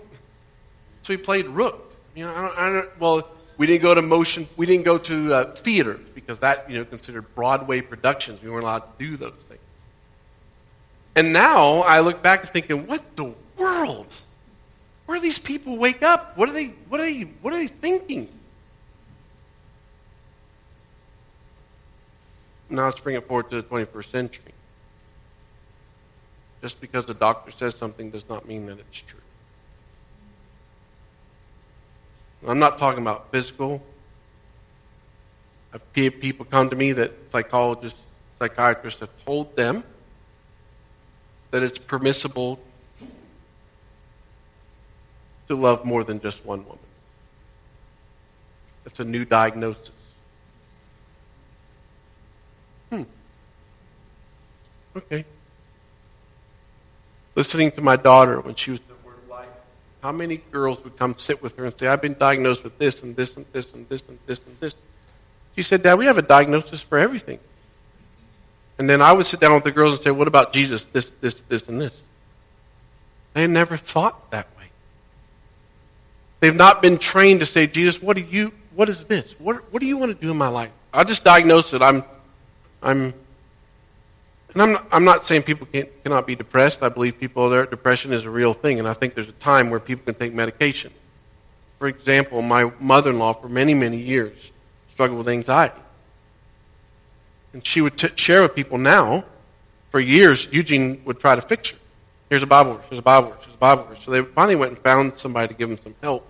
So 1.04 1.14
we 1.14 1.18
played 1.18 1.48
rook. 1.48 1.88
You 2.20 2.26
know, 2.26 2.36
I 2.36 2.42
don't, 2.42 2.58
I 2.58 2.74
don't 2.74 3.00
well, 3.00 3.28
We 3.58 3.66
didn't 3.66 3.82
go 3.82 3.96
to 3.96 4.02
motion. 4.02 4.50
We 4.58 4.66
didn't 4.66 4.84
go 4.84 4.98
to 4.98 5.34
uh, 5.34 5.56
theaters 5.56 6.06
because 6.14 6.40
that 6.40 6.70
you 6.70 6.78
know 6.78 6.84
considered 6.84 7.34
Broadway 7.34 7.80
productions. 7.80 8.44
We 8.44 8.50
weren't 8.50 8.64
allowed 8.64 8.80
to 8.80 8.90
do 9.00 9.16
those 9.16 9.40
things. 9.48 9.62
And 11.16 11.32
now 11.32 11.76
I 11.84 12.02
look 12.02 12.22
back 12.22 12.42
and 12.42 12.50
thinking, 12.50 12.88
what 12.88 13.16
the 13.16 13.34
world? 13.56 14.14
Where 15.06 15.18
do 15.18 15.22
these 15.22 15.40
people 15.40 15.78
wake 15.78 16.04
up? 16.04 16.38
What 16.38 16.50
are 16.50 16.52
they? 16.52 16.74
What 16.90 17.00
are 17.00 17.06
they? 17.06 17.22
What 17.22 17.54
are 17.54 17.58
they 17.58 17.68
thinking? 17.68 18.28
Now 22.70 22.84
let's 22.84 23.00
bring 23.00 23.16
it 23.16 23.26
forward 23.26 23.50
to 23.52 23.62
the 23.62 23.64
21st 23.64 24.12
century. 24.12 24.54
Just 26.62 26.82
because 26.82 27.06
the 27.06 27.14
doctor 27.14 27.52
says 27.52 27.76
something 27.76 28.12
does 28.12 28.28
not 28.28 28.46
mean 28.46 28.66
that 28.66 28.78
it's 28.78 29.02
true. 29.04 29.19
I'm 32.48 32.60
not 32.60 32.78
talking 32.78 33.02
about 33.02 33.32
physical. 33.32 33.82
I've 35.74 35.94
people 35.94 36.46
come 36.46 36.70
to 36.70 36.76
me 36.76 36.94
that 36.94 37.12
psychologists, 37.32 38.02
psychiatrists 38.40 39.02
have 39.02 39.26
told 39.26 39.56
them 39.56 39.84
that 41.52 41.64
it's 41.64 41.78
permissible 41.78 42.60
to 45.48 45.56
love 45.56 45.84
more 45.84 46.04
than 46.04 46.22
just 46.22 46.46
one 46.46 46.64
woman. 46.64 46.80
It's 48.86 49.00
a 49.00 49.04
new 49.04 49.26
diagnosis. 49.26 49.92
Hmm. 52.90 53.04
Okay. 54.96 55.26
Listening 57.36 57.72
to 57.72 57.82
my 57.82 57.96
daughter 57.96 58.42
when 58.42 58.56
she 58.56 58.72
was 58.72 58.80
at 58.80 59.06
Word 59.06 59.18
of 59.24 59.30
Life, 59.30 59.48
how 60.02 60.12
many 60.12 60.38
girls 60.38 60.84
would 60.84 60.98
come 60.98 61.18
sit 61.18 61.42
with 61.42 61.58
her 61.58 61.66
and 61.66 61.78
say, 61.78 61.88
I've 61.88 62.02
been 62.02 62.14
diagnosed 62.14 62.64
with 62.64 62.78
this 62.78 63.04
and 63.04 63.16
this 63.16 63.36
and 63.36 63.46
this 63.52 63.74
and 63.74 63.88
this 63.90 64.04
and 64.08 64.20
this 64.26 64.40
and 64.46 64.60
this. 64.60 64.76
She 65.56 65.64
said, 65.64 65.84
Dad, 65.84 65.96
we 65.96 66.06
have 66.06 66.18
a 66.18 66.22
diagnosis 66.22 66.82
for 66.82 66.98
everything. 66.98 67.40
And 68.78 68.90
then 68.90 69.02
I 69.02 69.12
would 69.12 69.26
sit 69.26 69.42
down 69.42 69.54
with 69.56 69.66
the 69.66 69.72
girls 69.72 69.96
and 69.96 70.04
say, 70.04 70.12
What 70.12 70.28
about 70.28 70.54
Jesus? 70.54 70.86
This, 70.86 71.12
this, 71.20 71.36
this, 71.50 71.68
and 71.68 71.82
this. 71.82 71.92
They 73.34 73.46
never 73.46 73.76
thought 73.76 74.32
that 74.32 74.48
way. 74.58 74.70
They've 76.40 76.56
not 76.56 76.82
been 76.82 76.98
trained 76.98 77.42
to 77.42 77.46
say, 77.46 77.68
Jesus, 77.68 78.02
what 78.02 78.16
do 78.16 78.24
you 78.24 78.54
what 78.74 78.88
is 78.88 79.04
this? 79.04 79.34
What 79.40 79.72
what 79.74 79.82
do 79.82 79.86
you 79.86 79.98
want 79.98 80.18
to 80.18 80.26
do 80.26 80.32
in 80.32 80.38
my 80.38 80.48
life? 80.48 80.72
I'll 80.94 81.04
just 81.04 81.26
diagnose 81.26 81.74
it. 81.74 81.82
I'm 81.82 82.06
I'm 82.82 83.14
and 84.54 84.62
I'm 84.62 84.72
not, 84.72 84.88
I'm 84.92 85.04
not 85.06 85.26
saying 85.26 85.44
people 85.44 85.68
cannot 86.04 86.26
be 86.26 86.36
depressed. 86.36 86.82
I 86.82 86.90
believe 86.90 87.20
people 87.20 87.44
are 87.44 87.50
there 87.50 87.66
depression 87.66 88.14
is 88.14 88.26
a 88.26 88.30
real 88.30 88.54
thing, 88.54 88.80
and 88.80 88.88
I 88.88 88.94
think 88.94 89.14
there's 89.14 89.30
a 89.30 89.34
time 89.34 89.70
where 89.70 89.80
people 89.80 90.06
can 90.06 90.16
take 90.16 90.34
medication. 90.34 90.92
For 91.78 91.88
example, 91.88 92.42
my 92.42 92.72
mother-in-law 92.80 93.34
for 93.34 93.50
many 93.50 93.74
many 93.74 93.98
years 93.98 94.52
struggled 94.90 95.20
with 95.20 95.30
anxiety. 95.30 95.80
And 97.54 97.66
she 97.66 97.82
would 97.82 97.98
t- 97.98 98.10
share 98.16 98.42
with 98.42 98.54
people 98.54 98.78
now, 98.78 99.24
for 99.92 100.00
years, 100.00 100.48
Eugene 100.52 101.02
would 101.06 101.20
try 101.20 101.36
to 101.36 101.42
fix 101.42 101.72
her. 101.72 101.78
Here's 102.30 102.44
a 102.44 102.48
Bible 102.48 102.74
verse, 102.74 102.86
here's 102.90 103.00
a 103.00 103.02
Bible 103.02 103.30
verse, 103.30 103.46
here's 103.46 103.56
a 103.56 103.58
Bible 103.58 103.84
verse. 103.86 104.04
So 104.04 104.12
they 104.12 104.22
finally 104.22 104.56
went 104.56 104.74
and 104.74 104.80
found 104.80 105.18
somebody 105.18 105.48
to 105.48 105.54
give 105.54 105.70
them 105.70 105.80
some 105.84 105.96
help. 106.02 106.28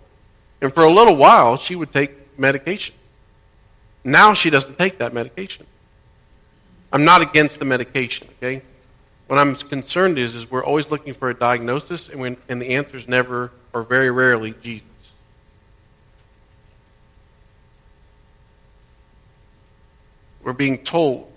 And 0.61 0.73
for 0.73 0.83
a 0.83 0.91
little 0.91 1.15
while, 1.15 1.57
she 1.57 1.75
would 1.75 1.91
take 1.91 2.39
medication. 2.39 2.95
Now 4.03 4.33
she 4.33 4.49
doesn't 4.49 4.77
take 4.77 4.99
that 4.99 5.13
medication. 5.13 5.65
I'm 6.91 7.05
not 7.05 7.21
against 7.21 7.59
the 7.59 7.65
medication, 7.65 8.27
okay? 8.37 8.61
What 9.27 9.37
I'm 9.37 9.55
concerned 9.55 10.17
is, 10.17 10.33
is 10.33 10.49
we're 10.49 10.63
always 10.63 10.89
looking 10.89 11.13
for 11.13 11.29
a 11.29 11.33
diagnosis, 11.33 12.09
and, 12.09 12.19
when, 12.19 12.37
and 12.47 12.61
the 12.61 12.75
answer 12.75 12.97
is 12.97 13.07
never, 13.07 13.51
or 13.73 13.83
very 13.83 14.09
rarely, 14.09 14.55
Jesus. 14.61 14.87
We're 20.41 20.53
being 20.53 20.79
told 20.79 21.31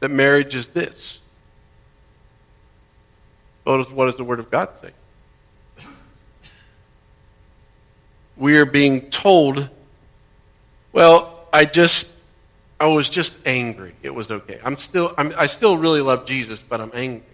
that 0.00 0.10
marriage 0.10 0.54
is 0.54 0.66
this. 0.66 1.20
What 3.64 3.78
does 4.06 4.16
the 4.16 4.24
Word 4.24 4.38
of 4.38 4.50
God 4.50 4.68
say? 4.82 4.90
We 8.36 8.58
are 8.58 8.66
being 8.66 9.08
told, 9.08 9.70
well, 10.92 11.48
I 11.52 11.64
just, 11.64 12.06
I 12.78 12.86
was 12.88 13.08
just 13.08 13.34
angry. 13.46 13.94
It 14.02 14.14
was 14.14 14.30
okay. 14.30 14.60
I'm 14.62 14.76
still, 14.76 15.14
I'm, 15.16 15.32
I 15.36 15.46
still 15.46 15.78
really 15.78 16.02
love 16.02 16.26
Jesus, 16.26 16.60
but 16.60 16.80
I'm 16.80 16.90
angry. 16.94 17.26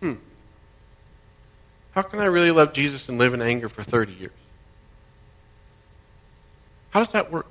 Hmm. 0.00 0.14
How 1.92 2.02
can 2.02 2.18
I 2.18 2.24
really 2.24 2.50
love 2.50 2.72
Jesus 2.72 3.08
and 3.08 3.18
live 3.18 3.34
in 3.34 3.42
anger 3.42 3.68
for 3.68 3.82
30 3.82 4.12
years? 4.14 4.32
How 6.90 7.00
does 7.00 7.10
that 7.10 7.30
work? 7.30 7.46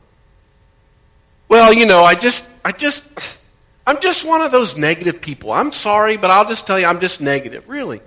Well, 1.48 1.74
you 1.74 1.86
know, 1.86 2.04
I 2.04 2.16
just, 2.16 2.46
I 2.64 2.72
just, 2.72 3.08
I'm 3.88 4.00
just 4.00 4.26
one 4.26 4.42
of 4.42 4.52
those 4.52 4.78
negative 4.78 5.22
people. 5.22 5.52
I'm 5.52 5.72
sorry, 5.72 6.18
but 6.18 6.30
I'll 6.30 6.48
just 6.48 6.68
tell 6.68 6.80
you, 6.80 6.86
I'm 6.86 7.00
just 7.00 7.22
negative. 7.22 7.68
Really? 7.68 8.02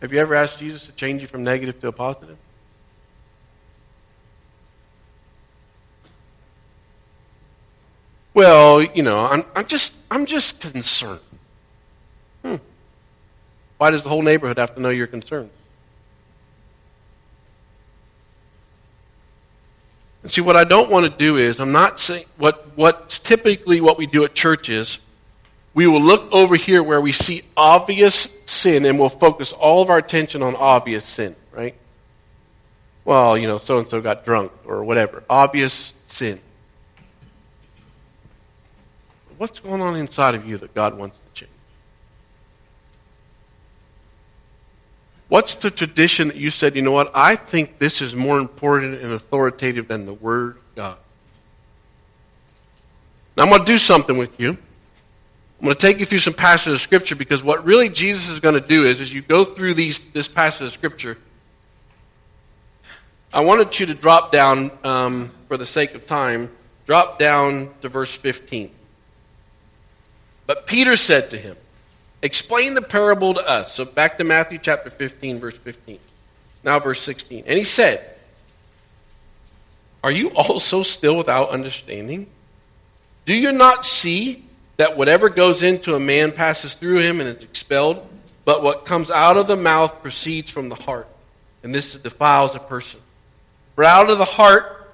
Have 0.00 0.12
you 0.12 0.18
ever 0.18 0.34
asked 0.34 0.58
Jesus 0.58 0.86
to 0.86 0.92
change 0.92 1.22
you 1.22 1.28
from 1.28 1.44
negative 1.44 1.80
to 1.80 1.88
a 1.88 1.92
positive? 1.92 2.36
Well, 8.34 8.82
you 8.82 9.02
know, 9.02 9.24
I'm, 9.26 9.44
I'm 9.54 9.66
just, 9.66 9.94
I'm 10.10 10.26
just 10.26 10.60
concerned. 10.60 11.20
Hmm. 12.42 12.56
Why 13.78 13.90
does 13.90 14.02
the 14.02 14.08
whole 14.08 14.22
neighborhood 14.22 14.58
have 14.58 14.74
to 14.74 14.80
know 14.80 14.90
you're 14.90 15.06
concerned? 15.06 15.50
And 20.22 20.30
see, 20.30 20.40
what 20.40 20.56
I 20.56 20.64
don't 20.64 20.90
want 20.90 21.04
to 21.04 21.10
do 21.10 21.36
is, 21.36 21.60
I'm 21.60 21.72
not 21.72 21.98
saying, 21.98 22.26
what, 22.36 22.68
what's 22.76 23.18
typically 23.18 23.80
what 23.80 23.98
we 23.98 24.06
do 24.06 24.24
at 24.24 24.34
church 24.34 24.68
is, 24.68 24.98
we 25.74 25.86
will 25.86 26.02
look 26.02 26.30
over 26.32 26.54
here 26.54 26.82
where 26.82 27.00
we 27.00 27.12
see 27.12 27.42
obvious 27.56 28.28
sin 28.46 28.84
and 28.84 28.98
we'll 28.98 29.08
focus 29.08 29.52
all 29.52 29.82
of 29.82 29.90
our 29.90 29.98
attention 29.98 30.42
on 30.42 30.54
obvious 30.54 31.04
sin, 31.06 31.34
right? 31.50 31.74
Well, 33.04 33.36
you 33.36 33.46
know, 33.46 33.58
so 33.58 33.78
and 33.78 33.88
so 33.88 34.00
got 34.00 34.24
drunk 34.24 34.52
or 34.64 34.84
whatever. 34.84 35.24
Obvious 35.28 35.92
sin. 36.06 36.40
What's 39.38 39.60
going 39.60 39.80
on 39.80 39.96
inside 39.96 40.34
of 40.34 40.46
you 40.46 40.58
that 40.58 40.74
God 40.74 40.96
wants 40.96 41.18
to 41.18 41.40
change? 41.40 41.52
What's 45.28 45.54
the 45.54 45.70
tradition 45.70 46.28
that 46.28 46.36
you 46.36 46.50
said, 46.50 46.76
you 46.76 46.82
know 46.82 46.92
what, 46.92 47.10
I 47.14 47.36
think 47.36 47.78
this 47.78 48.02
is 48.02 48.14
more 48.14 48.38
important 48.38 49.00
and 49.00 49.12
authoritative 49.12 49.88
than 49.88 50.04
the 50.04 50.12
Word 50.12 50.56
of 50.56 50.74
God? 50.74 50.98
Now, 53.36 53.44
I'm 53.44 53.48
going 53.48 53.60
to 53.60 53.66
do 53.66 53.78
something 53.78 54.18
with 54.18 54.38
you. 54.38 54.50
I'm 54.50 55.64
going 55.64 55.74
to 55.74 55.80
take 55.80 56.00
you 56.00 56.06
through 56.06 56.18
some 56.18 56.34
passages 56.34 56.74
of 56.74 56.80
Scripture 56.80 57.16
because 57.16 57.42
what 57.42 57.64
really 57.64 57.88
Jesus 57.88 58.28
is 58.28 58.40
going 58.40 58.60
to 58.60 58.66
do 58.66 58.84
is, 58.84 59.00
as 59.00 59.14
you 59.14 59.22
go 59.22 59.44
through 59.44 59.72
these, 59.74 60.00
this 60.12 60.28
passage 60.28 60.66
of 60.66 60.72
Scripture, 60.72 61.16
I 63.32 63.40
wanted 63.40 63.80
you 63.80 63.86
to 63.86 63.94
drop 63.94 64.32
down, 64.32 64.70
um, 64.84 65.30
for 65.48 65.56
the 65.56 65.64
sake 65.64 65.94
of 65.94 66.06
time, 66.06 66.50
drop 66.84 67.18
down 67.18 67.70
to 67.80 67.88
verse 67.88 68.14
15. 68.14 68.70
But 70.46 70.66
Peter 70.66 70.96
said 70.96 71.30
to 71.30 71.38
him, 71.38 71.56
Explain 72.22 72.74
the 72.74 72.82
parable 72.82 73.34
to 73.34 73.48
us. 73.48 73.74
So 73.74 73.84
back 73.84 74.18
to 74.18 74.24
Matthew 74.24 74.58
chapter 74.58 74.90
15, 74.90 75.40
verse 75.40 75.58
15. 75.58 75.98
Now, 76.62 76.78
verse 76.78 77.02
16. 77.02 77.44
And 77.46 77.58
he 77.58 77.64
said, 77.64 78.16
Are 80.04 80.10
you 80.12 80.30
also 80.30 80.84
still 80.84 81.16
without 81.16 81.50
understanding? 81.50 82.28
Do 83.24 83.34
you 83.34 83.52
not 83.52 83.84
see 83.84 84.44
that 84.76 84.96
whatever 84.96 85.28
goes 85.28 85.62
into 85.62 85.94
a 85.94 86.00
man 86.00 86.32
passes 86.32 86.74
through 86.74 86.98
him 86.98 87.20
and 87.20 87.36
is 87.36 87.42
expelled? 87.42 88.06
But 88.44 88.62
what 88.62 88.84
comes 88.84 89.10
out 89.10 89.36
of 89.36 89.46
the 89.46 89.56
mouth 89.56 90.02
proceeds 90.02 90.50
from 90.50 90.68
the 90.68 90.74
heart, 90.74 91.08
and 91.62 91.74
this 91.74 91.94
defiles 91.94 92.56
a 92.56 92.60
person. 92.60 93.00
For 93.74 93.84
out 93.84 94.10
of 94.10 94.18
the 94.18 94.24
heart 94.24 94.92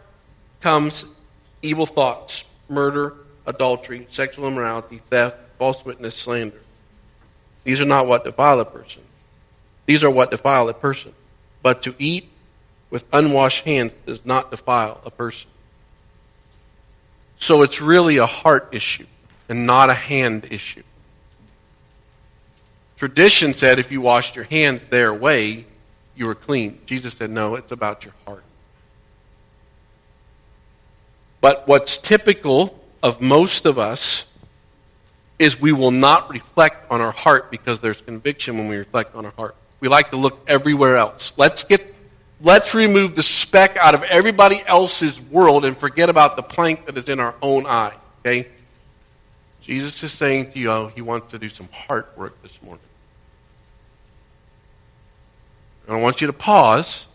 comes 0.61 1.05
evil 1.63 1.87
thoughts, 1.87 2.45
murder, 2.69 3.15
adultery, 3.49 4.07
sexual 4.11 4.47
immorality, 4.47 4.99
theft, 5.11 5.39
false 5.59 5.85
witness, 5.85 6.15
slander. 6.15 6.61
These 7.65 7.81
are 7.81 7.87
not 7.87 8.07
what 8.07 8.25
defile 8.25 8.61
a 8.61 8.65
person. 8.65 9.03
These 9.87 10.05
are 10.05 10.11
what 10.11 10.31
defile 10.31 10.69
a 10.69 10.75
person. 10.75 11.15
But 11.63 11.83
to 11.83 11.95
eat 11.99 12.29
with 12.91 13.05
unwashed 13.13 13.65
hands 13.65 13.93
does 14.07 14.25
not 14.25 14.51
defile 14.51 15.01
a 15.05 15.11
person. 15.11 15.51
So 17.39 17.63
it's 17.63 17.81
really 17.81 18.19
a 18.19 18.27
heart 18.27 18.69
issue 18.73 19.07
and 19.49 19.67
not 19.67 19.91
a 19.91 19.95
hand 19.95 20.49
issue. 20.51 20.83
Tradition 22.97 23.55
said 23.55 23.79
if 23.79 23.91
you 23.91 24.01
washed 24.01 24.37
your 24.37 24.45
hands 24.45 24.85
their 24.87 25.15
way, 25.15 25.65
you 26.17 26.27
were 26.27 26.35
clean. 26.35 26.81
Jesus 26.85 27.15
said, 27.15 27.31
no, 27.31 27.55
it's 27.55 27.73
about 27.73 28.05
your 28.05 28.15
heart. 28.27 28.43
But 31.41 31.69
what's 31.69 31.97
typical 31.97 32.79
of 33.03 33.21
most 33.21 33.67
of 33.67 33.79
us 33.79 34.27
is 35.39 35.61
we 35.61 35.73
will 35.73 35.91
not 35.91 36.31
reflect 36.31 36.91
on 36.91 37.01
our 37.01 37.13
heart 37.13 37.51
because 37.51 37.81
there's 37.81 38.01
conviction 38.01 38.59
when 38.59 38.69
we 38.69 38.77
reflect 38.77 39.15
on 39.15 39.25
our 39.25 39.33
heart. 39.33 39.55
We 39.81 39.89
like 39.89 40.11
to 40.11 40.17
look 40.17 40.41
everywhere 40.49 40.97
else. 40.97 41.33
Let's 41.37 41.63
get 41.63 41.95
Let's 42.41 42.73
remove 42.73 43.17
the 43.17 43.23
speck 43.23 43.77
out 43.77 43.95
of 43.95 44.05
everybody 44.05 44.63
else's 44.65 45.21
world 45.21 45.65
and 45.65 45.77
forget 45.77 46.09
about 46.09 46.37
the 46.37 46.43
plank 46.43 46.87
that 46.87 46.97
is 46.97 47.09
in 47.09 47.19
our 47.19 47.35
own 47.43 47.67
eye. 47.67 47.95
Okay? 48.21 48.49
Jesus 49.61 50.01
is 50.05 50.13
saying 50.13 50.53
to 50.53 50.59
you, 50.59 50.71
oh, 50.71 50.93
he 50.95 51.03
wants 51.03 51.33
to 51.33 51.39
do 51.39 51.49
some 51.49 51.69
heart 51.73 52.13
work 52.17 52.41
this 52.43 52.63
morning. 52.63 52.85
And 55.87 55.97
I 55.97 56.01
want 56.01 56.21
you 56.21 56.29
to 56.29 56.33
pause 56.33 57.08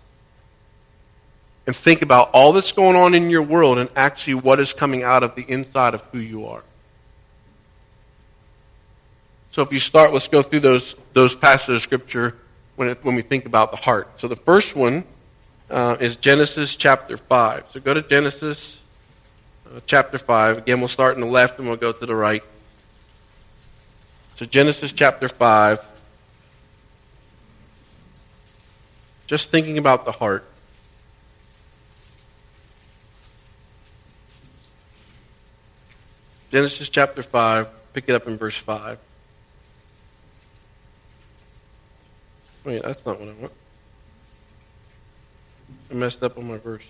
and 1.65 1.76
think 1.76 2.02
about 2.02 2.30
all 2.34 2.52
that's 2.52 2.71
going 2.71 2.95
on 2.95 3.13
in 3.13 3.30
your 3.30 3.41
world 3.41 3.78
and 3.78 3.89
actually 3.95 4.36
what 4.36 4.60
is 4.60 4.73
coming 4.73 5.04
out 5.04 5.23
of 5.23 5.36
the 5.36 5.43
inside 5.43 5.93
of 5.93 6.02
who 6.12 6.19
you 6.19 6.45
are. 6.47 6.63
So 9.52 9.62
if 9.62 9.71
you 9.71 9.80
start, 9.80 10.12
let's 10.12 10.28
go 10.28 10.41
through 10.41 10.62
those, 10.62 10.95
those 11.13 11.36
passages 11.36 11.76
of 11.76 11.82
Scripture 11.84 12.36
when, 12.76 12.89
it, 12.89 13.04
when 13.04 13.15
we 13.15 13.21
think 13.21 13.45
about 13.45 13.71
the 13.71 13.78
heart. 13.78 14.19
So 14.19 14.28
the 14.28 14.36
first 14.36 14.76
one 14.76 15.04
uh, 15.69 15.95
is 15.99 16.15
Genesis 16.15 16.76
chapter 16.76 17.17
5. 17.17 17.65
So 17.71 17.80
go 17.80 17.93
to 17.93 18.02
Genesis 18.02 18.82
uh, 19.67 19.80
chapter 19.86 20.17
5. 20.17 20.58
Again, 20.58 20.80
we'll 20.80 20.88
start 20.88 21.15
on 21.15 21.21
the 21.21 21.28
left 21.28 21.60
and 21.60 21.67
we'll 21.67 21.78
go 21.78 21.91
to 21.91 22.06
the 22.06 22.15
right. 22.15 22.43
So 24.36 24.45
Genesis 24.45 24.91
chapter 24.91 25.30
5. 25.30 25.88
Just 29.28 29.52
thinking 29.52 29.78
about 29.78 30.06
the 30.06 30.12
heart. 30.12 30.45
Genesis 36.53 36.87
chapter 36.87 37.23
5, 37.23 37.67
pick 37.93 38.03
it 38.09 38.13
up 38.13 38.27
in 38.27 38.37
verse 38.37 38.55
5. 38.55 38.99
Wait, 42.63 42.83
that's 42.83 43.03
not 43.07 43.19
what 43.19 43.29
I 43.29 43.31
want. 43.41 43.51
I 45.89 45.93
messed 45.95 46.21
up 46.21 46.37
on 46.37 46.47
my 46.47 46.59
verse. 46.59 46.83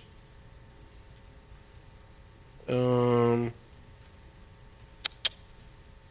Um, 2.67 3.54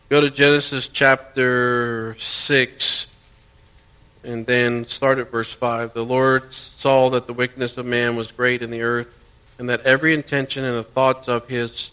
go 0.09 0.23
to 0.23 0.31
Genesis 0.31 0.89
chapter 0.89 2.17
6 2.19 3.07
and 4.25 4.47
then 4.47 4.87
start 4.87 5.19
at 5.19 5.31
verse 5.31 5.53
5. 5.53 5.93
The 5.93 6.03
Lord 6.03 6.55
saw 6.55 7.11
that 7.11 7.27
the 7.27 7.35
wickedness 7.35 7.77
of 7.77 7.85
man 7.85 8.17
was 8.17 8.33
great 8.33 8.63
in 8.63 8.71
the 8.71 8.81
earth, 8.81 9.13
and 9.59 9.69
that 9.69 9.83
every 9.83 10.15
intention 10.15 10.65
and 10.65 10.75
the 10.75 10.83
thoughts 10.83 11.29
of 11.29 11.49
his 11.49 11.91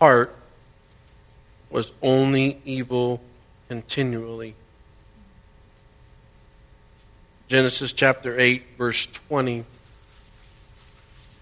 heart 0.00 0.34
was 1.72 1.92
only 2.02 2.60
evil 2.64 3.20
continually. 3.68 4.54
Genesis 7.48 7.92
chapter 7.92 8.38
8, 8.38 8.62
verse 8.78 9.06
20. 9.06 9.64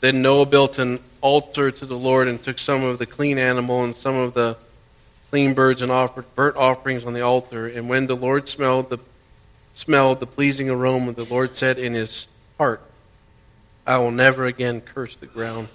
Then 0.01 0.23
Noah 0.23 0.47
built 0.47 0.79
an 0.79 1.01
altar 1.21 1.71
to 1.71 1.87
the 1.87 1.97
Lord 1.97 2.27
and 2.27 2.43
took 2.43 2.59
some 2.59 2.83
of 2.83 2.99
the 2.99 3.07
clean 3.07 3.39
animal 3.39 3.85
and 3.85 3.95
some 3.95 4.17
of 4.17 4.35
the 4.35 4.57
clean 5.31 5.55
birds 5.55 5.83
and 5.83 5.93
offered 5.93 6.25
burnt 6.35 6.57
offerings 6.57 7.05
on 7.05 7.13
the 7.13 7.21
altar. 7.21 7.67
And 7.67 7.89
when 7.89 8.07
the 8.07 8.17
Lord 8.17 8.49
smelled 8.49 8.91
the 8.91 8.99
smelled 9.75 10.21
the 10.21 10.27
pleasing 10.27 10.69
aroma, 10.69 11.13
the 11.13 11.25
Lord 11.25 11.57
said 11.57 11.79
in 11.79 11.95
his 11.95 12.27
heart, 12.59 12.83
I 13.87 13.99
will 13.99 14.11
never 14.11 14.45
again 14.47 14.81
curse 14.81 15.17
the 15.17 15.27
ground. 15.27 15.69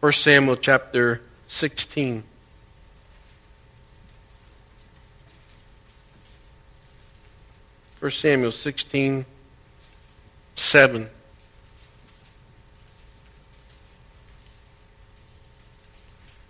1 0.00 0.12
Samuel 0.12 0.56
chapter 0.56 1.20
16. 1.46 2.24
1 8.02 8.10
Samuel 8.10 8.50
16, 8.50 9.24
7. 10.56 11.10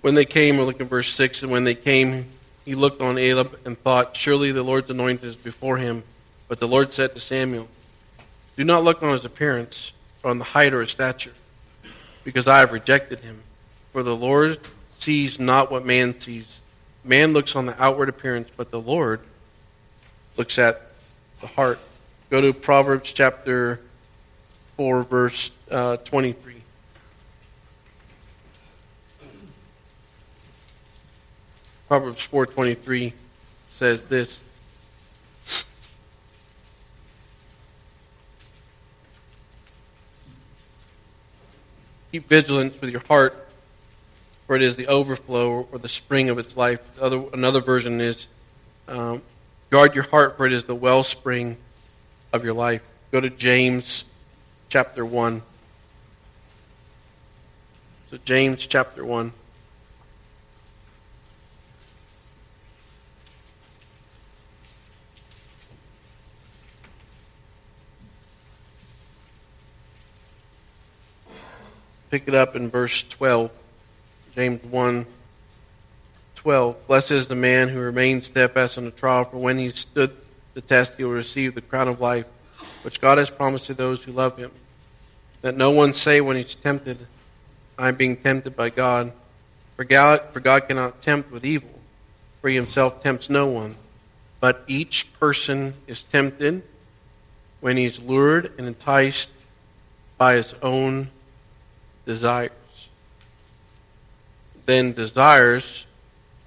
When 0.01 0.15
they 0.15 0.25
came, 0.25 0.57
we're 0.57 0.65
looking 0.65 0.81
at 0.81 0.89
verse 0.89 1.13
6, 1.13 1.43
and 1.43 1.53
when 1.53 1.65
they 1.65 1.75
came, 1.75 2.29
he 2.65 2.75
looked 2.75 3.03
on 3.03 3.19
Eliab 3.19 3.59
and 3.67 3.79
thought, 3.79 4.17
Surely 4.17 4.51
the 4.51 4.63
Lord's 4.63 4.89
anointed 4.89 5.27
is 5.27 5.37
before 5.37 5.77
him. 5.77 6.05
But 6.49 6.59
the 6.59 6.67
Lord 6.67 6.95
said 6.95 7.13
to 7.13 7.21
Samuel, 7.21 7.69
Do 8.57 8.65
not 8.65 8.83
look 8.83 9.03
on 9.03 9.13
his 9.13 9.27
appearance 9.27 9.93
or 10.23 10.31
on 10.31 10.39
the 10.39 10.45
height 10.45 10.73
or 10.73 10.81
his 10.81 10.93
stature, 10.93 11.35
because 12.25 12.49
I 12.49 12.61
have 12.61 12.73
rejected 12.73 13.21
him. 13.21 13.43
For 13.93 14.03
the 14.03 14.17
Lord 14.17 14.59
sees 14.99 15.39
not 15.39 15.71
what 15.71 15.85
man 15.85 16.19
sees. 16.19 16.63
Man 17.05 17.35
looks 17.35 17.55
on 17.55 17.67
the 17.67 17.83
outward 17.83 18.09
appearance, 18.09 18.49
but 18.57 18.71
the 18.71 18.81
Lord 18.81 19.21
looks 20.39 20.59
at 20.59 20.92
the 21.43 21.49
heart. 21.49 21.79
Go 22.31 22.41
to 22.41 22.55
Proverbs 22.55 23.13
chapter 23.13 23.81
4, 24.79 25.03
verse 25.03 25.51
uh, 25.71 25.99
23. 25.99 26.63
Proverbs 31.89 32.27
4:23 32.27 33.13
says 33.69 34.01
this. 34.05 34.41
Keep 42.13 42.29
vigilance 42.29 42.81
with 42.81 42.89
your 42.89 43.03
heart, 43.09 43.47
for 44.47 44.57
it 44.57 44.63
is 44.63 44.77
the 44.77 44.87
overflow 44.87 45.69
or 45.71 45.79
the 45.79 45.87
spring 45.87 46.31
of 46.31 46.39
its 46.39 46.57
life. 46.57 46.81
Other, 46.99 47.25
another 47.35 47.61
version 47.61 48.01
is 48.01 48.27
um, 48.89 49.21
Guard 49.73 49.95
your 49.95 50.05
heart, 50.05 50.37
for 50.37 50.45
it 50.45 50.53
is 50.53 50.65
the 50.65 50.75
wellspring 50.75 51.57
of 52.31 52.45
your 52.45 52.53
life. 52.53 52.83
Go 53.11 53.21
to 53.21 53.31
James 53.31 54.05
chapter 54.69 55.03
1. 55.03 55.41
So, 58.11 58.19
James 58.23 58.67
chapter 58.67 59.03
1. 59.03 59.33
Pick 72.11 72.29
it 72.29 72.35
up 72.35 72.57
in 72.57 72.69
verse 72.69 73.03
12. 73.05 73.51
James 74.35 74.63
1 74.65 75.07
12. 76.43 76.89
Blessed 76.89 77.13
is 77.13 77.29
the 77.29 77.37
man 77.37 77.69
who 77.69 77.79
remains 77.79 78.27
steadfast 78.27 78.77
in 78.77 78.85
the 78.85 78.91
trial, 78.91 79.23
for 79.23 79.37
when 79.37 79.59
he 79.59 79.71
stood 79.71 80.11
the 80.55 80.61
test, 80.61 80.97
he 80.97 81.05
will 81.05 81.13
receive 81.13 81.55
the 81.55 81.61
crown 81.61 81.87
of 81.87 82.01
life, 82.01 82.27
which 82.83 83.01
God 83.01 83.19
has 83.19 83.31
promised 83.31 83.67
to 83.67 83.75
those 83.75 84.03
who 84.03 84.11
love 84.11 84.37
him. 84.37 84.51
That 85.43 85.57
no 85.57 85.71
one 85.71 85.93
say 85.93 86.21
when 86.21 86.37
he's 86.37 86.57
tempted, 86.57 87.07
I 87.79 87.87
am 87.87 87.95
being 87.95 88.17
tempted 88.17 88.57
by 88.57 88.71
God. 88.71 89.13
For 89.77 89.85
God, 89.85 90.21
for 90.33 90.41
God 90.41 90.67
cannot 90.67 91.01
tempt 91.01 91.31
with 91.31 91.45
evil, 91.45 91.71
for 92.41 92.49
he 92.49 92.57
himself 92.57 93.05
tempts 93.05 93.31
no 93.31 93.47
one. 93.47 93.77
But 94.41 94.65
each 94.67 95.13
person 95.21 95.75
is 95.87 96.03
tempted 96.03 96.65
when 97.61 97.77
he's 97.77 98.01
lured 98.01 98.53
and 98.59 98.67
enticed 98.67 99.31
by 100.19 100.35
his 100.35 100.55
own 100.61 101.11
desires. 102.05 102.51
Then 104.67 104.93
desires 104.93 105.87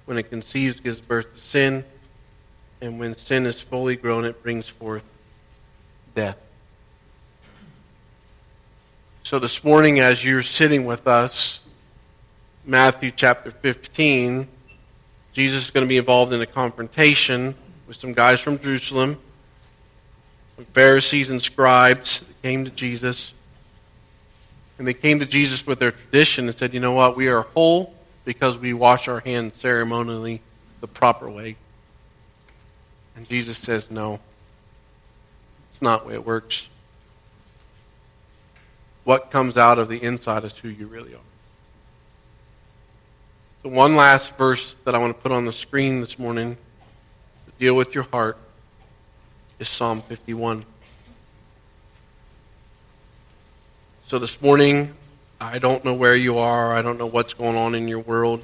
when 0.06 0.16
it 0.16 0.30
conceives, 0.30 0.80
gives 0.80 1.00
birth 1.00 1.34
to 1.34 1.40
sin. 1.40 1.84
And 2.80 2.98
when 2.98 3.16
sin 3.16 3.44
is 3.44 3.60
fully 3.60 3.96
grown, 3.96 4.24
it 4.24 4.42
brings 4.42 4.68
forth 4.68 5.04
death. 6.14 6.38
So 9.22 9.38
this 9.38 9.64
morning, 9.64 9.98
as 9.98 10.24
you're 10.24 10.42
sitting 10.42 10.86
with 10.86 11.06
us, 11.08 11.60
Matthew 12.64 13.10
chapter 13.10 13.50
15, 13.50 14.46
Jesus 15.32 15.64
is 15.64 15.70
going 15.70 15.84
to 15.84 15.88
be 15.88 15.98
involved 15.98 16.32
in 16.32 16.40
a 16.40 16.46
confrontation 16.46 17.54
with 17.88 17.96
some 17.96 18.12
guys 18.12 18.40
from 18.40 18.58
Jerusalem, 18.58 19.18
some 20.54 20.64
Pharisees 20.66 21.28
and 21.28 21.42
scribes 21.42 22.20
that 22.20 22.42
came 22.42 22.64
to 22.64 22.70
Jesus. 22.70 23.32
And 24.78 24.86
they 24.86 24.94
came 24.94 25.18
to 25.18 25.26
Jesus 25.26 25.66
with 25.66 25.80
their 25.80 25.90
tradition 25.90 26.46
and 26.46 26.56
said, 26.56 26.72
You 26.72 26.80
know 26.80 26.92
what? 26.92 27.16
We 27.16 27.28
are 27.28 27.42
whole 27.42 27.95
because 28.26 28.58
we 28.58 28.74
wash 28.74 29.08
our 29.08 29.20
hands 29.20 29.56
ceremonially 29.56 30.42
the 30.80 30.88
proper 30.88 31.30
way. 31.30 31.56
And 33.14 33.26
Jesus 33.26 33.56
says, 33.56 33.88
no, 33.90 34.20
it's 35.72 35.80
not 35.80 36.02
the 36.02 36.08
way 36.08 36.14
it 36.14 36.26
works. 36.26 36.68
What 39.04 39.30
comes 39.30 39.56
out 39.56 39.78
of 39.78 39.88
the 39.88 40.02
inside 40.02 40.44
is 40.44 40.58
who 40.58 40.68
you 40.68 40.88
really 40.88 41.14
are. 41.14 41.20
The 43.62 43.68
one 43.68 43.94
last 43.94 44.36
verse 44.36 44.74
that 44.84 44.94
I 44.94 44.98
want 44.98 45.16
to 45.16 45.22
put 45.22 45.30
on 45.30 45.44
the 45.44 45.52
screen 45.52 46.00
this 46.00 46.18
morning 46.18 46.56
to 47.46 47.52
deal 47.60 47.74
with 47.74 47.94
your 47.94 48.04
heart 48.04 48.36
is 49.60 49.68
Psalm 49.68 50.02
51. 50.02 50.64
So 54.06 54.18
this 54.18 54.42
morning, 54.42 54.94
I 55.40 55.58
don't 55.58 55.84
know 55.84 55.94
where 55.94 56.16
you 56.16 56.38
are. 56.38 56.74
I 56.74 56.82
don't 56.82 56.98
know 56.98 57.06
what's 57.06 57.34
going 57.34 57.56
on 57.56 57.74
in 57.74 57.88
your 57.88 58.00
world. 58.00 58.42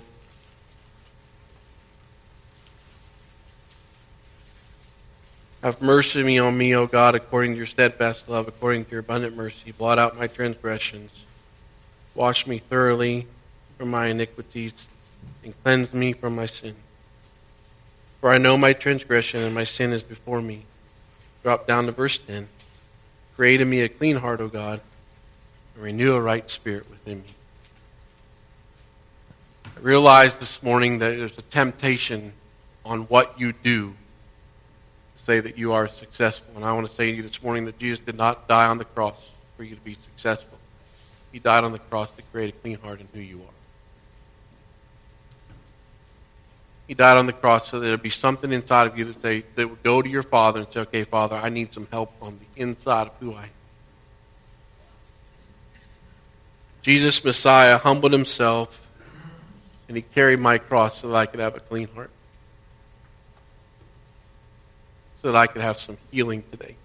Have 5.62 5.80
mercy 5.80 6.22
me 6.22 6.38
on 6.38 6.58
me, 6.58 6.74
O 6.74 6.86
God, 6.86 7.14
according 7.14 7.52
to 7.52 7.56
your 7.56 7.66
steadfast 7.66 8.28
love, 8.28 8.48
according 8.48 8.84
to 8.86 8.90
your 8.90 9.00
abundant 9.00 9.36
mercy. 9.36 9.70
Blot 9.70 9.98
out 9.98 10.18
my 10.18 10.26
transgressions. 10.26 11.24
Wash 12.14 12.46
me 12.46 12.58
thoroughly 12.58 13.26
from 13.78 13.90
my 13.90 14.06
iniquities, 14.06 14.88
and 15.44 15.54
cleanse 15.62 15.94
me 15.94 16.12
from 16.12 16.34
my 16.34 16.46
sin. 16.46 16.74
For 18.20 18.30
I 18.30 18.38
know 18.38 18.56
my 18.56 18.72
transgression, 18.72 19.40
and 19.40 19.54
my 19.54 19.64
sin 19.64 19.92
is 19.92 20.02
before 20.02 20.42
me. 20.42 20.64
Drop 21.42 21.66
down 21.66 21.86
to 21.86 21.92
verse 21.92 22.18
10. 22.18 22.48
Create 23.36 23.60
in 23.60 23.70
me 23.70 23.80
a 23.80 23.88
clean 23.88 24.16
heart, 24.16 24.40
O 24.40 24.48
God, 24.48 24.80
and 25.74 25.82
renew 25.82 26.14
a 26.14 26.20
right 26.20 26.48
spirit 26.50 26.88
within 26.90 27.22
me. 27.22 27.34
I 29.76 29.80
realized 29.80 30.40
this 30.40 30.62
morning 30.62 30.98
that 30.98 31.16
there's 31.16 31.38
a 31.38 31.42
temptation 31.42 32.32
on 32.84 33.02
what 33.02 33.38
you 33.38 33.52
do 33.52 33.94
to 35.16 35.22
say 35.22 35.40
that 35.40 35.56
you 35.56 35.72
are 35.72 35.88
successful. 35.88 36.54
And 36.56 36.64
I 36.64 36.72
want 36.72 36.86
to 36.86 36.92
say 36.92 37.10
to 37.10 37.16
you 37.16 37.22
this 37.22 37.42
morning 37.42 37.64
that 37.66 37.78
Jesus 37.78 38.00
did 38.00 38.16
not 38.16 38.48
die 38.48 38.66
on 38.66 38.78
the 38.78 38.84
cross 38.84 39.16
for 39.56 39.64
you 39.64 39.74
to 39.74 39.80
be 39.80 39.94
successful. 39.94 40.58
He 41.32 41.38
died 41.38 41.64
on 41.64 41.72
the 41.72 41.78
cross 41.78 42.10
to 42.12 42.22
create 42.32 42.54
a 42.54 42.58
clean 42.58 42.78
heart 42.78 43.00
in 43.00 43.08
who 43.14 43.20
you 43.20 43.38
are. 43.38 43.54
He 46.86 46.94
died 46.94 47.16
on 47.16 47.26
the 47.26 47.32
cross 47.32 47.70
so 47.70 47.80
that 47.80 47.86
there'd 47.86 48.02
be 48.02 48.10
something 48.10 48.52
inside 48.52 48.86
of 48.86 48.98
you 48.98 49.04
that 49.06 49.22
say 49.22 49.44
that 49.54 49.70
would 49.70 49.82
go 49.82 50.02
to 50.02 50.08
your 50.08 50.22
Father 50.22 50.60
and 50.60 50.72
say, 50.72 50.80
"Okay, 50.80 51.04
Father, 51.04 51.36
I 51.36 51.48
need 51.48 51.72
some 51.72 51.86
help 51.90 52.12
on 52.20 52.38
the 52.38 52.60
inside 52.60 53.06
of 53.06 53.14
who 53.18 53.34
I 53.34 53.44
am." 53.44 53.61
Jesus 56.82 57.24
Messiah 57.24 57.78
humbled 57.78 58.12
himself 58.12 58.80
and 59.88 59.96
he 59.96 60.02
carried 60.02 60.40
my 60.40 60.58
cross 60.58 61.00
so 61.00 61.08
that 61.08 61.16
I 61.16 61.26
could 61.26 61.40
have 61.40 61.56
a 61.56 61.60
clean 61.60 61.88
heart 61.94 62.10
so 65.22 65.30
that 65.30 65.38
I 65.38 65.46
could 65.46 65.62
have 65.62 65.78
some 65.78 65.96
healing 66.10 66.42
today. 66.50 66.76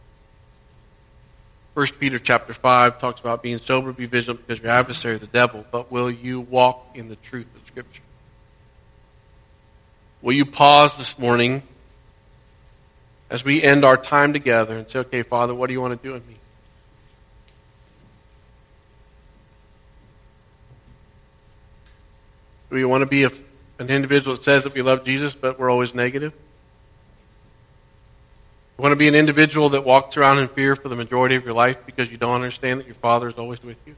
First 1.74 2.00
Peter 2.00 2.20
chapter 2.20 2.54
5 2.54 3.00
talks 3.00 3.20
about 3.20 3.44
being 3.44 3.58
sober, 3.58 3.92
be 3.92 4.06
vigilant 4.06 4.46
because 4.46 4.62
your 4.62 4.72
adversary, 4.72 5.18
the 5.18 5.28
devil, 5.28 5.66
but 5.72 5.92
will 5.92 6.10
you 6.10 6.42
walk 6.42 6.88
in 6.96 7.10
the 7.10 7.16
truth 7.18 7.48
of 7.56 7.66
Scripture? 7.68 8.02
Will 10.22 10.34
you 10.34 10.46
pause 10.46 10.98
this 10.98 11.18
morning 11.20 11.64
as 13.30 13.44
we 13.44 13.62
end 13.62 13.84
our 13.84 13.98
time 13.98 14.34
together 14.34 14.78
and 14.78 14.90
say, 14.90 15.00
okay, 15.00 15.22
Father, 15.22 15.54
what 15.54 15.68
do 15.68 15.74
you 15.74 15.82
want 15.82 16.02
to 16.02 16.08
do 16.08 16.16
in 16.16 16.28
me? 16.28 16.36
Do 22.70 22.76
we 22.76 22.86
want 22.86 23.02
to 23.02 23.06
be 23.06 23.24
a, 23.24 23.30
an 23.80 23.90
individual 23.90 24.36
that 24.36 24.44
says 24.44 24.64
that 24.64 24.74
we 24.74 24.82
love 24.82 25.04
Jesus, 25.04 25.34
but 25.34 25.60
we're 25.60 25.70
always 25.70 25.94
negative? 25.94 26.34
You 28.78 28.84
want 28.84 28.92
to 28.92 28.98
be 28.98 29.08
an 29.08 29.16
individual 29.16 29.70
that 29.70 29.84
walks 29.84 30.18
around 30.18 30.40
in 30.40 30.48
fear 30.50 30.76
for 30.76 30.90
the 30.90 30.96
majority 30.96 31.36
of 31.36 31.44
your 31.44 31.54
life 31.54 31.78
because 31.86 32.12
you 32.12 32.18
don't 32.18 32.36
understand 32.36 32.80
that 32.80 32.86
your 32.86 32.96
Father 32.96 33.28
is 33.28 33.36
always 33.36 33.64
with 33.64 33.78
you? 33.88 33.96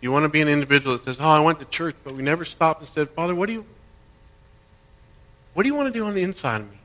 Do 0.00 0.06
you 0.06 0.12
want 0.12 0.24
to 0.24 0.28
be 0.28 0.40
an 0.40 0.48
individual 0.48 0.96
that 0.96 1.04
says, 1.04 1.16
"Oh, 1.20 1.28
I 1.28 1.40
went 1.40 1.58
to 1.58 1.64
church, 1.66 1.96
but 2.04 2.14
we 2.14 2.22
never 2.22 2.44
stopped 2.44 2.80
and 2.80 2.88
said, 2.90 3.10
Father, 3.10 3.34
what 3.34 3.46
do 3.46 3.52
you, 3.52 3.66
what 5.54 5.64
do 5.64 5.68
you 5.68 5.74
want 5.74 5.92
to 5.92 5.98
do 5.98 6.06
on 6.06 6.14
the 6.14 6.22
inside 6.22 6.60
of 6.60 6.70
me?" 6.70 6.77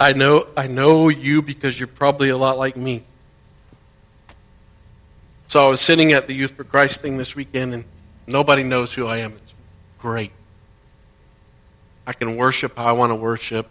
I 0.00 0.14
know, 0.14 0.46
I 0.56 0.66
know 0.66 1.10
you 1.10 1.42
because 1.42 1.78
you're 1.78 1.86
probably 1.86 2.30
a 2.30 2.36
lot 2.38 2.56
like 2.56 2.74
me. 2.74 3.04
So 5.46 5.66
I 5.66 5.68
was 5.68 5.82
sitting 5.82 6.12
at 6.12 6.26
the 6.26 6.32
Youth 6.32 6.52
for 6.52 6.64
Christ 6.64 7.02
thing 7.02 7.18
this 7.18 7.36
weekend, 7.36 7.74
and 7.74 7.84
nobody 8.26 8.62
knows 8.62 8.94
who 8.94 9.06
I 9.06 9.18
am. 9.18 9.34
It's 9.34 9.54
great. 9.98 10.32
I 12.06 12.14
can 12.14 12.36
worship 12.36 12.78
how 12.78 12.86
I 12.86 12.92
want 12.92 13.10
to 13.10 13.14
worship. 13.14 13.68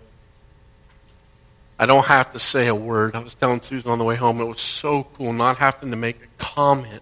I 1.79 1.87
don't 1.87 2.05
have 2.05 2.33
to 2.33 2.39
say 2.39 2.67
a 2.67 2.75
word. 2.75 3.15
I 3.15 3.19
was 3.19 3.33
telling 3.33 3.61
Susan 3.61 3.89
on 3.89 3.97
the 3.97 4.03
way 4.03 4.15
home, 4.15 4.39
it 4.39 4.45
was 4.45 4.61
so 4.61 5.05
cool 5.15 5.33
not 5.33 5.57
having 5.57 5.89
to 5.89 5.97
make 5.97 6.17
a 6.21 6.27
comment. 6.37 7.01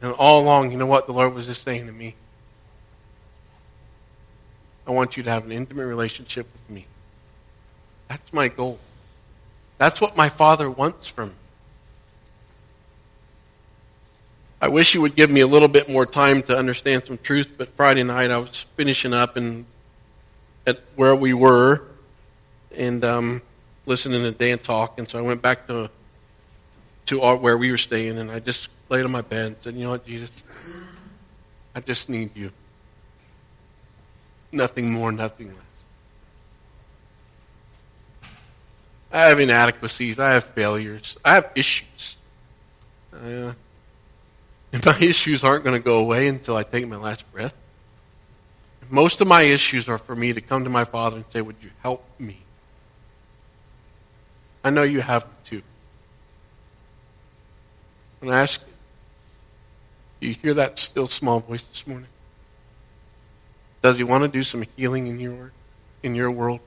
And 0.00 0.12
all 0.12 0.40
along, 0.40 0.70
you 0.70 0.76
know 0.78 0.86
what 0.86 1.06
the 1.06 1.12
Lord 1.12 1.34
was 1.34 1.46
just 1.46 1.64
saying 1.64 1.86
to 1.86 1.92
me? 1.92 2.14
I 4.88 4.90
want 4.90 5.18
you 5.18 5.22
to 5.22 5.30
have 5.30 5.44
an 5.44 5.52
intimate 5.52 5.86
relationship 5.86 6.46
with 6.50 6.70
me. 6.70 6.86
That's 8.08 8.32
my 8.32 8.48
goal. 8.48 8.78
That's 9.76 10.00
what 10.00 10.16
my 10.16 10.30
Father 10.30 10.70
wants 10.70 11.08
from 11.08 11.28
me. 11.28 11.34
I 14.60 14.68
wish 14.68 14.94
you 14.94 15.02
would 15.02 15.14
give 15.14 15.30
me 15.30 15.40
a 15.40 15.46
little 15.46 15.68
bit 15.68 15.88
more 15.88 16.06
time 16.06 16.42
to 16.44 16.56
understand 16.56 17.06
some 17.06 17.18
truth, 17.18 17.50
but 17.56 17.68
Friday 17.76 18.02
night 18.02 18.30
I 18.30 18.38
was 18.38 18.66
finishing 18.76 19.12
up 19.12 19.36
and 19.36 19.66
at 20.66 20.80
where 20.96 21.14
we 21.14 21.32
were 21.32 21.82
and 22.74 23.04
um, 23.04 23.42
listening 23.86 24.22
to 24.22 24.32
Dan 24.32 24.58
talk, 24.58 24.98
and 24.98 25.08
so 25.08 25.18
I 25.18 25.22
went 25.22 25.42
back 25.42 25.66
to 25.68 25.90
to 27.06 27.22
our, 27.22 27.36
where 27.36 27.56
we 27.56 27.70
were 27.70 27.78
staying, 27.78 28.18
and 28.18 28.30
I 28.30 28.40
just 28.40 28.68
laid 28.88 29.04
on 29.04 29.12
my 29.12 29.20
bed 29.20 29.46
and 29.46 29.56
said, 29.60 29.74
"You 29.74 29.84
know 29.84 29.90
what, 29.90 30.06
Jesus, 30.06 30.42
I 31.74 31.80
just 31.80 32.08
need 32.08 32.36
you. 32.36 32.50
Nothing 34.50 34.92
more, 34.92 35.12
nothing 35.12 35.48
less. 35.48 35.56
I 39.12 39.26
have 39.26 39.40
inadequacies. 39.40 40.18
I 40.18 40.32
have 40.32 40.44
failures. 40.44 41.16
I 41.24 41.34
have 41.34 41.50
issues." 41.54 42.16
Uh, 43.12 43.52
and 44.72 44.84
my 44.84 44.98
issues 45.00 45.44
aren't 45.44 45.64
going 45.64 45.78
to 45.78 45.84
go 45.84 45.98
away 45.98 46.28
until 46.28 46.56
I 46.56 46.62
take 46.62 46.86
my 46.86 46.96
last 46.96 47.30
breath. 47.32 47.54
Most 48.90 49.20
of 49.20 49.28
my 49.28 49.42
issues 49.42 49.88
are 49.88 49.98
for 49.98 50.16
me 50.16 50.32
to 50.32 50.40
come 50.40 50.64
to 50.64 50.70
my 50.70 50.84
Father 50.84 51.16
and 51.16 51.24
say, 51.30 51.40
Would 51.40 51.56
you 51.60 51.70
help 51.82 52.04
me? 52.18 52.38
I 54.64 54.70
know 54.70 54.82
you 54.82 55.00
have 55.00 55.26
too. 55.44 55.62
And 58.20 58.32
I 58.32 58.40
ask 58.40 58.60
you, 58.60 58.66
do 60.20 60.26
you 60.26 60.34
hear 60.34 60.54
that 60.54 60.78
still 60.78 61.06
small 61.06 61.38
voice 61.40 61.62
this 61.62 61.86
morning? 61.86 62.08
Does 63.82 63.96
he 63.96 64.04
want 64.04 64.24
to 64.24 64.28
do 64.28 64.42
some 64.42 64.64
healing 64.76 65.06
in 65.06 65.20
your 65.20 65.52
in 66.02 66.14
your 66.14 66.30
world? 66.30 66.60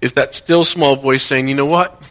Is 0.00 0.14
that 0.14 0.34
still 0.34 0.64
small 0.64 0.96
voice 0.96 1.22
saying, 1.22 1.48
you 1.48 1.54
know 1.54 1.66
what? 1.66 2.02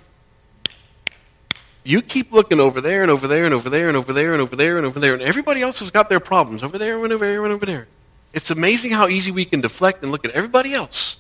You 1.84 2.02
keep 2.02 2.32
looking 2.32 2.60
over 2.60 2.82
there 2.82 3.02
and 3.02 3.10
over 3.10 3.28
there 3.28 3.46
and 3.46 3.54
over 3.54 3.70
there 3.70 3.88
and 3.88 3.98
over 3.98 4.14
there 4.14 4.34
and 4.34 4.42
over 4.42 4.56
there 4.56 4.78
and 4.78 4.86
over 4.86 5.00
there, 5.00 5.14
and 5.14 5.24
everybody 5.24 5.62
else 5.62 5.80
has 5.80 5.90
got 5.90 6.10
their 6.10 6.20
problems 6.20 6.62
over 6.62 6.78
there 6.78 7.04
and 7.04 7.12
over 7.12 7.26
there 7.26 7.44
and 7.44 7.54
over 7.54 7.66
there. 7.66 7.88
It's 8.32 8.52
amazing 8.52 8.92
how 8.92 9.08
easy 9.08 9.32
we 9.32 9.46
can 9.46 9.62
deflect 9.62 10.04
and 10.04 10.12
look 10.12 10.24
at 10.24 10.32
everybody 10.32 10.74
else. 10.74 11.18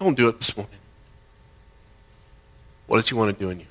Don't 0.00 0.16
do 0.16 0.28
it 0.28 0.38
this 0.38 0.56
morning. 0.56 0.74
What 2.88 2.96
does 2.96 3.08
he 3.08 3.14
want 3.14 3.36
to 3.36 3.44
do 3.44 3.50
in 3.50 3.60
you? 3.60 3.66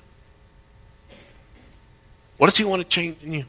What 2.38 2.46
does 2.46 2.56
he 2.56 2.64
want 2.64 2.80
to 2.80 2.88
change 2.88 3.22
in 3.22 3.32
you? 3.34 3.44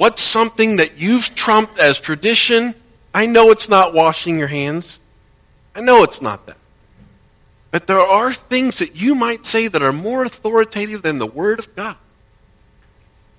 What's 0.00 0.22
something 0.22 0.78
that 0.78 0.96
you've 0.96 1.34
trumped 1.34 1.78
as 1.78 2.00
tradition? 2.00 2.74
I 3.12 3.26
know 3.26 3.50
it's 3.50 3.68
not 3.68 3.92
washing 3.92 4.38
your 4.38 4.48
hands. 4.48 4.98
I 5.74 5.82
know 5.82 6.04
it's 6.04 6.22
not 6.22 6.46
that. 6.46 6.56
But 7.70 7.86
there 7.86 8.00
are 8.00 8.32
things 8.32 8.78
that 8.78 8.96
you 8.96 9.14
might 9.14 9.44
say 9.44 9.68
that 9.68 9.82
are 9.82 9.92
more 9.92 10.24
authoritative 10.24 11.02
than 11.02 11.18
the 11.18 11.26
Word 11.26 11.58
of 11.58 11.76
God. 11.76 11.96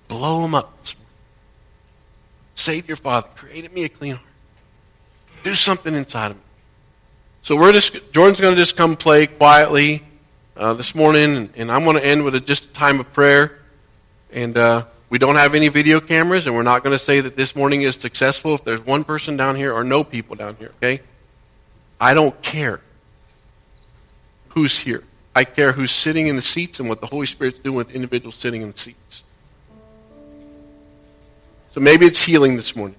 Blow 0.08 0.44
them 0.44 0.54
up. 0.54 0.72
Say 2.54 2.82
to 2.82 2.88
your 2.90 2.96
Father, 2.96 3.28
create 3.36 3.74
me 3.74 3.86
a 3.86 3.90
clean 3.90 4.18
heart. 4.18 4.28
Do 5.42 5.56
something 5.56 5.96
inside 5.96 6.30
of 6.30 6.38
me. 6.38 6.44
So 7.42 7.56
we're 7.56 7.74
just, 7.74 8.14
Jordan's 8.14 8.40
going 8.40 8.54
to 8.54 8.62
just 8.62 8.78
come 8.78 8.96
play 8.96 9.26
quietly 9.26 10.04
uh, 10.56 10.76
this 10.76 10.94
morning, 10.94 11.38
and, 11.38 11.50
and 11.56 11.72
I'm 11.72 11.86
going 11.86 11.96
to 11.96 12.06
end 12.06 12.24
with 12.24 12.36
a, 12.36 12.40
just 12.40 12.66
a 12.66 12.68
time 12.68 13.00
of 13.00 13.12
prayer. 13.14 13.58
And 14.32 14.56
uh, 14.56 14.86
we 15.12 15.18
don't 15.18 15.36
have 15.36 15.56
any 15.56 15.68
video 15.68 16.00
cameras, 16.00 16.48
and 16.48 16.56
we're 16.56 16.64
not 16.64 16.86
going 16.86 16.98
to 16.98 17.04
say 17.04 17.20
that 17.20 17.36
this 17.36 17.54
morning 17.54 17.82
is 17.82 17.96
successful 17.96 18.56
if 18.56 18.64
there's 18.64 18.84
one 18.84 19.04
person 19.04 19.36
down 19.36 19.58
here 19.58 19.74
or 19.74 19.84
no 19.84 20.06
people 20.06 20.38
down 20.38 20.56
here, 20.56 20.72
okay? 20.78 21.02
I 22.00 22.14
don't 22.14 22.42
care 22.42 22.80
who's 24.48 24.80
here. 24.80 25.04
I 25.36 25.44
care 25.44 25.74
who's 25.74 25.92
sitting 25.92 26.28
in 26.28 26.38
the 26.38 26.42
seats 26.42 26.80
and 26.80 26.88
what 26.88 27.02
the 27.02 27.08
Holy 27.08 27.26
Spirit's 27.26 27.60
doing 27.60 27.76
with 27.76 27.92
individuals 27.92 28.36
sitting 28.36 28.62
in 28.62 28.72
the 28.72 28.78
seats. 28.78 29.26
So 31.74 31.82
maybe 31.82 32.06
it's 32.06 32.24
healing 32.24 32.56
this 32.56 32.74
morning. 32.74 32.98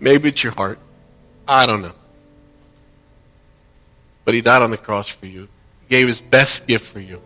Maybe 0.00 0.28
it's 0.28 0.42
your 0.42 0.54
heart. 0.54 0.80
I 1.46 1.66
don't 1.66 1.82
know. 1.82 1.94
But 4.24 4.34
he 4.34 4.40
died 4.40 4.62
on 4.62 4.72
the 4.72 4.76
cross 4.76 5.08
for 5.08 5.26
you. 5.26 5.42
He 5.82 5.88
gave 5.88 6.08
his 6.08 6.20
best 6.20 6.66
gift 6.66 6.86
for 6.86 6.98
you. 6.98 7.22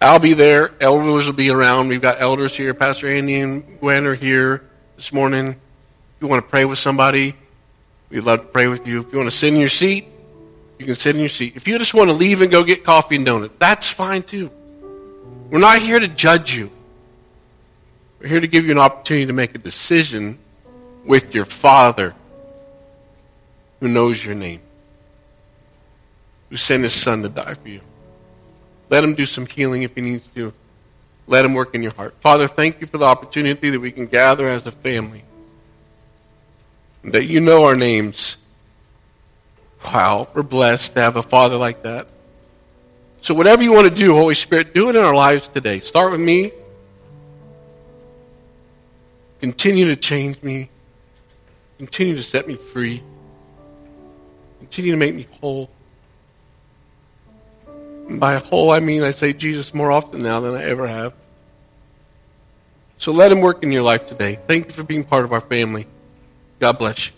I'll 0.00 0.18
be 0.18 0.34
there. 0.34 0.74
Elders 0.80 1.26
will 1.26 1.32
be 1.32 1.50
around. 1.50 1.88
We've 1.88 2.02
got 2.02 2.20
elders 2.20 2.54
here. 2.54 2.74
Pastor 2.74 3.08
Andy 3.08 3.40
and 3.40 3.80
Gwen 3.80 4.06
are 4.06 4.14
here 4.14 4.62
this 4.96 5.12
morning. 5.12 5.48
If 5.48 5.56
you 6.20 6.28
want 6.28 6.44
to 6.44 6.50
pray 6.50 6.64
with 6.64 6.78
somebody, 6.78 7.34
We'd 8.08 8.20
love 8.20 8.40
to 8.40 8.46
pray 8.46 8.68
with 8.68 8.86
you. 8.86 9.00
If 9.00 9.12
you 9.12 9.18
want 9.18 9.30
to 9.30 9.36
sit 9.36 9.52
in 9.52 9.58
your 9.58 9.68
seat, 9.68 10.06
You 10.78 10.84
can 10.84 10.94
sit 10.94 11.14
in 11.16 11.20
your 11.20 11.28
seat. 11.30 11.56
If 11.56 11.66
you 11.66 11.78
just 11.78 11.94
want 11.94 12.10
to 12.10 12.14
leave 12.14 12.42
and 12.42 12.50
go 12.50 12.62
get 12.62 12.84
coffee 12.84 13.16
and 13.16 13.24
donuts, 13.24 13.54
that's 13.58 13.88
fine 13.88 14.22
too. 14.22 14.50
We're 15.50 15.58
not 15.58 15.78
here 15.78 15.98
to 15.98 16.08
judge 16.08 16.54
you. 16.54 16.70
We're 18.20 18.28
here 18.28 18.40
to 18.40 18.46
give 18.46 18.66
you 18.66 18.72
an 18.72 18.78
opportunity 18.78 19.26
to 19.26 19.32
make 19.32 19.54
a 19.54 19.58
decision 19.58 20.38
with 21.04 21.34
your 21.34 21.46
Father 21.46 22.14
who 23.80 23.88
knows 23.88 24.24
your 24.24 24.34
name, 24.34 24.60
who 26.50 26.56
sent 26.56 26.82
his 26.82 26.92
Son 26.92 27.22
to 27.22 27.28
die 27.28 27.54
for 27.54 27.68
you. 27.68 27.80
Let 28.88 29.02
him 29.02 29.14
do 29.14 29.26
some 29.26 29.46
healing 29.46 29.82
if 29.82 29.94
he 29.94 30.00
needs 30.00 30.28
to. 30.28 30.52
Let 31.26 31.44
him 31.44 31.54
work 31.54 31.74
in 31.74 31.82
your 31.82 31.92
heart. 31.92 32.14
Father, 32.20 32.46
thank 32.46 32.80
you 32.80 32.86
for 32.86 32.98
the 32.98 33.04
opportunity 33.04 33.70
that 33.70 33.80
we 33.80 33.90
can 33.90 34.06
gather 34.06 34.48
as 34.48 34.66
a 34.66 34.70
family, 34.70 35.24
that 37.04 37.24
you 37.26 37.40
know 37.40 37.64
our 37.64 37.74
names. 37.74 38.36
Wow, 39.84 40.28
we're 40.34 40.42
blessed 40.42 40.94
to 40.94 41.00
have 41.00 41.16
a 41.16 41.22
Father 41.22 41.56
like 41.56 41.82
that. 41.82 42.08
So, 43.20 43.34
whatever 43.34 43.62
you 43.62 43.72
want 43.72 43.88
to 43.88 43.94
do, 43.94 44.14
Holy 44.14 44.36
Spirit, 44.36 44.72
do 44.72 44.88
it 44.88 44.94
in 44.94 45.02
our 45.02 45.14
lives 45.14 45.48
today. 45.48 45.80
Start 45.80 46.12
with 46.12 46.20
me. 46.20 46.52
Continue 49.40 49.86
to 49.88 49.96
change 49.96 50.40
me. 50.42 50.70
Continue 51.78 52.14
to 52.16 52.22
set 52.22 52.46
me 52.46 52.54
free. 52.54 53.02
Continue 54.60 54.92
to 54.92 54.96
make 54.96 55.14
me 55.14 55.26
whole. 55.40 55.70
By 58.08 58.36
whole, 58.36 58.70
I 58.70 58.80
mean 58.80 59.02
I 59.02 59.10
say 59.10 59.32
Jesus 59.32 59.74
more 59.74 59.90
often 59.90 60.20
now 60.20 60.40
than 60.40 60.54
I 60.54 60.62
ever 60.64 60.86
have. 60.86 61.12
So 62.98 63.12
let 63.12 63.30
him 63.30 63.40
work 63.40 63.62
in 63.62 63.72
your 63.72 63.82
life 63.82 64.06
today. 64.06 64.38
Thank 64.46 64.66
you 64.66 64.72
for 64.72 64.82
being 64.82 65.04
part 65.04 65.24
of 65.24 65.32
our 65.32 65.40
family. 65.40 65.86
God 66.60 66.78
bless 66.78 67.08
you. 67.08 67.15